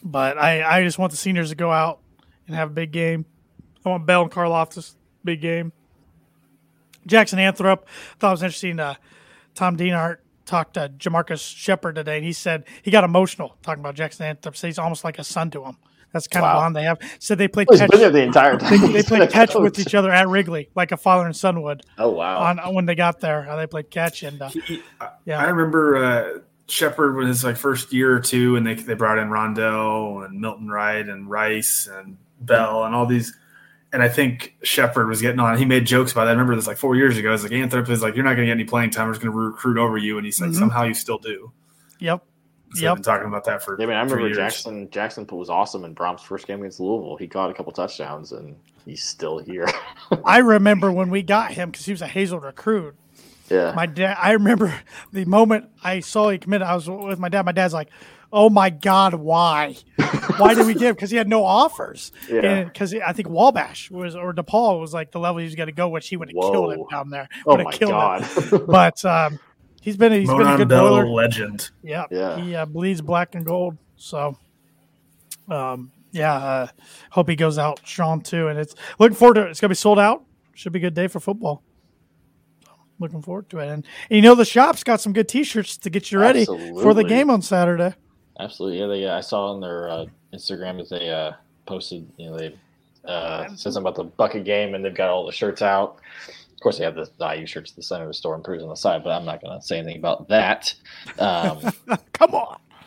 [0.02, 2.00] But I, I just want the seniors to go out
[2.46, 3.26] and have a big game.
[3.84, 5.72] I want Bell and Karlaftis big game.
[7.06, 7.82] Jackson Anthrop
[8.18, 8.80] thought it was interesting.
[8.80, 8.94] Uh,
[9.54, 13.94] Tom Dienhart talked to Jamarcus Shephard today, and he said he got emotional talking about
[13.94, 14.56] Jackson Anthrop.
[14.56, 15.76] Said he's almost like a son to him.
[16.16, 16.56] That's kind Wow.
[16.56, 16.98] of bond they have.
[17.20, 17.90] Said they played Well, catch.
[17.90, 18.92] been there the entire time.
[18.92, 21.82] they played catch with each other at Wrigley, like a father and son would.
[21.98, 22.38] Oh wow!
[22.38, 25.38] On when they got there, how they played catch, and uh, He- I- Yeah.
[25.40, 26.38] I remember uh,
[26.68, 30.40] Shephard was his like first year or two, and they they brought in Rondale and
[30.40, 33.36] Milton Wright and Rice and Bell and all these.
[33.92, 35.56] And I think Shephard was getting on.
[35.56, 36.30] He made jokes about that.
[36.30, 37.32] I remember this like four years ago.
[37.32, 39.06] It's like Anthrop is like, "You're not going to get any playing time.
[39.06, 40.58] We're just going to recruit over you." And he's like, Mhm.
[40.58, 41.52] "Somehow you still do."
[42.00, 42.22] Yep.
[42.76, 42.90] So Yep.
[42.90, 43.76] I've been talking about that for.
[43.78, 44.36] Yeah, I mean, I remember years.
[44.36, 44.90] Jackson.
[44.90, 47.16] Jackson was awesome in Brohm's first game against Louisville.
[47.16, 49.66] He caught a couple touchdowns, and he's still here.
[50.24, 52.94] I remember when we got him because he was a Hazell recruit.
[53.50, 54.74] yeah, My dad, I remember
[55.12, 56.66] the moment I saw he committed.
[56.66, 57.46] I was with my dad.
[57.46, 57.88] My dad's like,
[58.32, 59.76] "Oh my god, why?
[60.36, 60.96] Why did we give?
[60.96, 62.12] Because he had no offers.
[62.30, 62.64] Yeah.
[62.64, 65.72] Because I think Wabash was or DePauw was like the level he was going to
[65.72, 67.28] go, which he would have killed him down there.
[67.46, 68.22] oh my killed god.
[68.24, 68.66] him.
[68.66, 69.38] But um,
[69.86, 71.06] he's been he's been a good Bell boiler.
[71.06, 71.70] legend.
[71.82, 72.40] Yeah, Yeah.
[72.40, 73.78] He uh, bleeds black and gold.
[73.96, 74.36] So,
[75.48, 76.34] um, yeah.
[76.34, 76.66] Uh,
[77.10, 78.48] hope he goes out strong too.
[78.48, 79.50] And it's looking forward to it.
[79.50, 80.24] It's gonna be sold out.
[80.54, 81.62] Should be a good day for football.
[82.98, 83.68] Looking forward to it.
[83.68, 86.92] And, and you know the shop's got some good T-shirts to get you ready for
[86.92, 87.94] the game on Saturday.
[88.40, 88.86] Absolutely, yeah.
[88.86, 91.32] They, I saw on their uh, Instagram that they uh,
[91.66, 92.10] posted.
[92.16, 92.56] You know, they
[93.04, 96.00] uh, said something about the bucket game, and they've got all the shirts out.
[96.56, 98.42] Of course, they have the, the IU shirts at the center of the store and
[98.42, 100.74] Prue's on the side, but I'm not going to say anything about that.
[101.18, 101.60] Um,
[102.12, 102.58] Come on.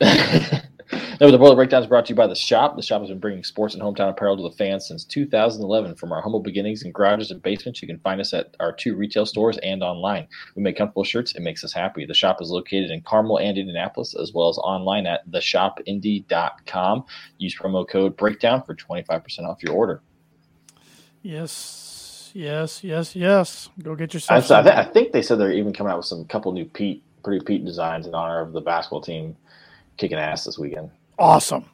[1.20, 2.74] no, the Boiler Breakdown is brought to you by The Shop.
[2.74, 5.94] The Shop has been bringing sports and hometown apparel to the fans since 2011.
[5.94, 8.96] From our humble beginnings in garages and basements, you can find us at our two
[8.96, 10.26] retail stores and online.
[10.56, 11.34] We make comfortable shirts.
[11.34, 12.06] It makes us happy.
[12.06, 17.04] The Shop is located in Carmel and Indianapolis, as well as online at theshopindy.com.
[17.38, 20.02] Use promo code BREAKDOwn for 25% off your order.
[21.22, 21.89] Yes,
[22.34, 23.68] yes, yes, yes.
[23.82, 24.50] Go get I, yourself.
[24.50, 27.02] I, th- I think they said they're even coming out with some couple new Pete,
[27.22, 29.36] pretty Pete designs in honor of the basketball team
[29.96, 30.90] kicking ass this weekend.
[31.18, 31.64] awesome.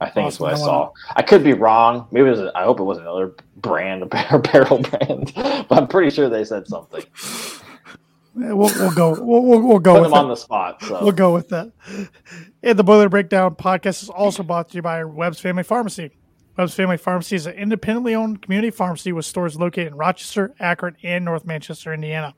[0.00, 0.48] I think Awesome.
[0.48, 1.14] that's I what I wanna- saw.
[1.14, 2.08] I could be wrong.
[2.10, 2.40] Maybe it was.
[2.40, 5.32] A, I hope it was another brand, apparel brand.
[5.36, 7.04] But I'm pretty sure they said something.
[8.34, 9.10] Yeah, We'll, we'll go.
[9.22, 10.22] We'll, we'll, we'll go Put with them it.
[10.22, 10.82] on the spot.
[10.82, 11.70] So We'll go with that.
[12.62, 16.12] And the Boiler Breakdown podcast is also brought to you by Webb's Family Pharmacy.
[16.56, 20.96] Webb's Family Pharmacy is an independently owned community pharmacy with stores located in Rochester, Akron,
[21.02, 22.34] and North Manchester, Indiana.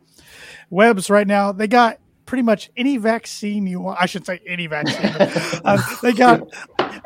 [0.71, 4.01] Webb's right now, they got pretty much any vaccine you want.
[4.01, 5.05] I should say any vaccine.
[5.65, 6.43] uh, they got,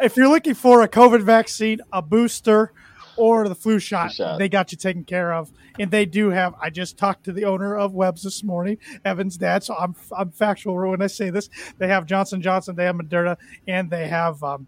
[0.01, 2.73] if you're looking for a COVID vaccine, a booster,
[3.17, 4.39] or the flu shot, shot.
[4.39, 5.51] they got you taken care of.
[5.79, 6.55] And they do have.
[6.61, 9.65] I just talked to the owner of Webb's this morning, Evan's dad.
[9.65, 11.51] So I'm I'm factual when I say this.
[11.79, 13.37] They have Johnson Johnson, they have Moderna,
[13.67, 14.67] and they have um,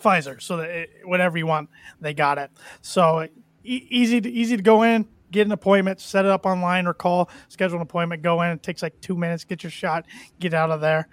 [0.00, 0.40] Pfizer.
[0.40, 1.70] So that it, whatever you want,
[2.00, 2.50] they got it.
[2.82, 3.22] So
[3.64, 6.94] e- easy to easy to go in, get an appointment, set it up online or
[6.94, 8.50] call, schedule an appointment, go in.
[8.50, 10.06] It takes like two minutes, get your shot,
[10.38, 11.08] get out of there.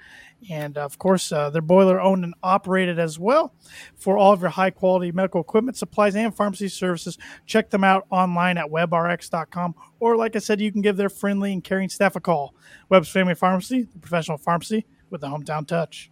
[0.49, 3.53] And of course, uh, they're boiler owned and operated as well.
[3.95, 8.05] For all of your high quality medical equipment, supplies, and pharmacy services, check them out
[8.11, 9.75] online at webrx.com.
[9.99, 12.53] Or, like I said, you can give their friendly and caring staff a call.
[12.89, 16.11] Webb's Family Pharmacy, the professional pharmacy with the hometown touch.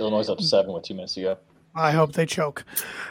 [0.00, 1.38] Illinois up seven with two minutes to go.
[1.74, 2.64] I hope they choke.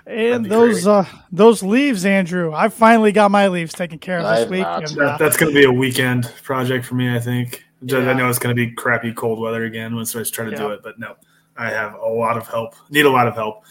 [0.06, 0.92] And those great.
[0.92, 2.52] uh, those leaves, Andrew.
[2.54, 4.66] I finally got my leaves taken care of this I've week.
[4.66, 7.64] And, uh, that's going to be a weekend project for me, I think.
[7.86, 8.10] Just- Yeah.
[8.10, 10.70] I know it's going to be crappy cold weather again once I try to do
[10.72, 11.16] it, but no,
[11.56, 12.74] I have a lot of help.
[12.90, 13.64] Need a lot of help.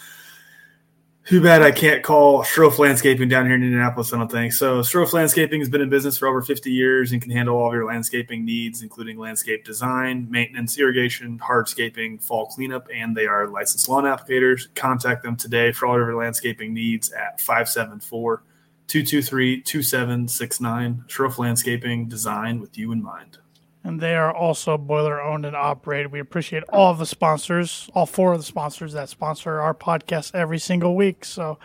[1.27, 4.53] Too bad I can't call Strofe Landscaping down here in Indianapolis, I don't think.
[4.53, 7.67] So, Strofe Landscaping has been in business for over 50 years and can handle all
[7.67, 13.49] of your landscaping needs, including landscape design, maintenance, irrigation, hardscaping, fall cleanup, and they are
[13.49, 14.73] licensed lawn applicators.
[14.77, 18.45] Contact them today for all of your landscaping needs at 574
[18.87, 21.05] 223 2769.
[21.09, 23.39] Strofe Landscaping, design with you in mind.
[23.87, 26.11] And they are also boiler owned and operated.
[26.11, 30.35] We appreciate all of the sponsors, all four of the sponsors that sponsor our podcast
[30.35, 31.25] every single week.
[31.25, 31.61] So,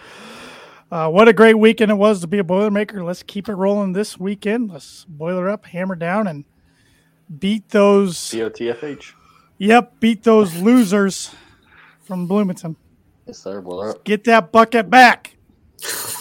[0.91, 3.03] uh, what a great weekend it was to be a Boilermaker.
[3.03, 4.69] Let's keep it rolling this weekend.
[4.69, 6.45] Let's boiler up, hammer down, and
[7.39, 8.15] beat those.
[8.17, 9.13] COTFH.
[9.57, 11.33] Yep, beat those losers
[12.03, 12.75] from Bloomington.
[13.25, 13.61] Yes, sir.
[13.61, 15.37] Well, Get that bucket back.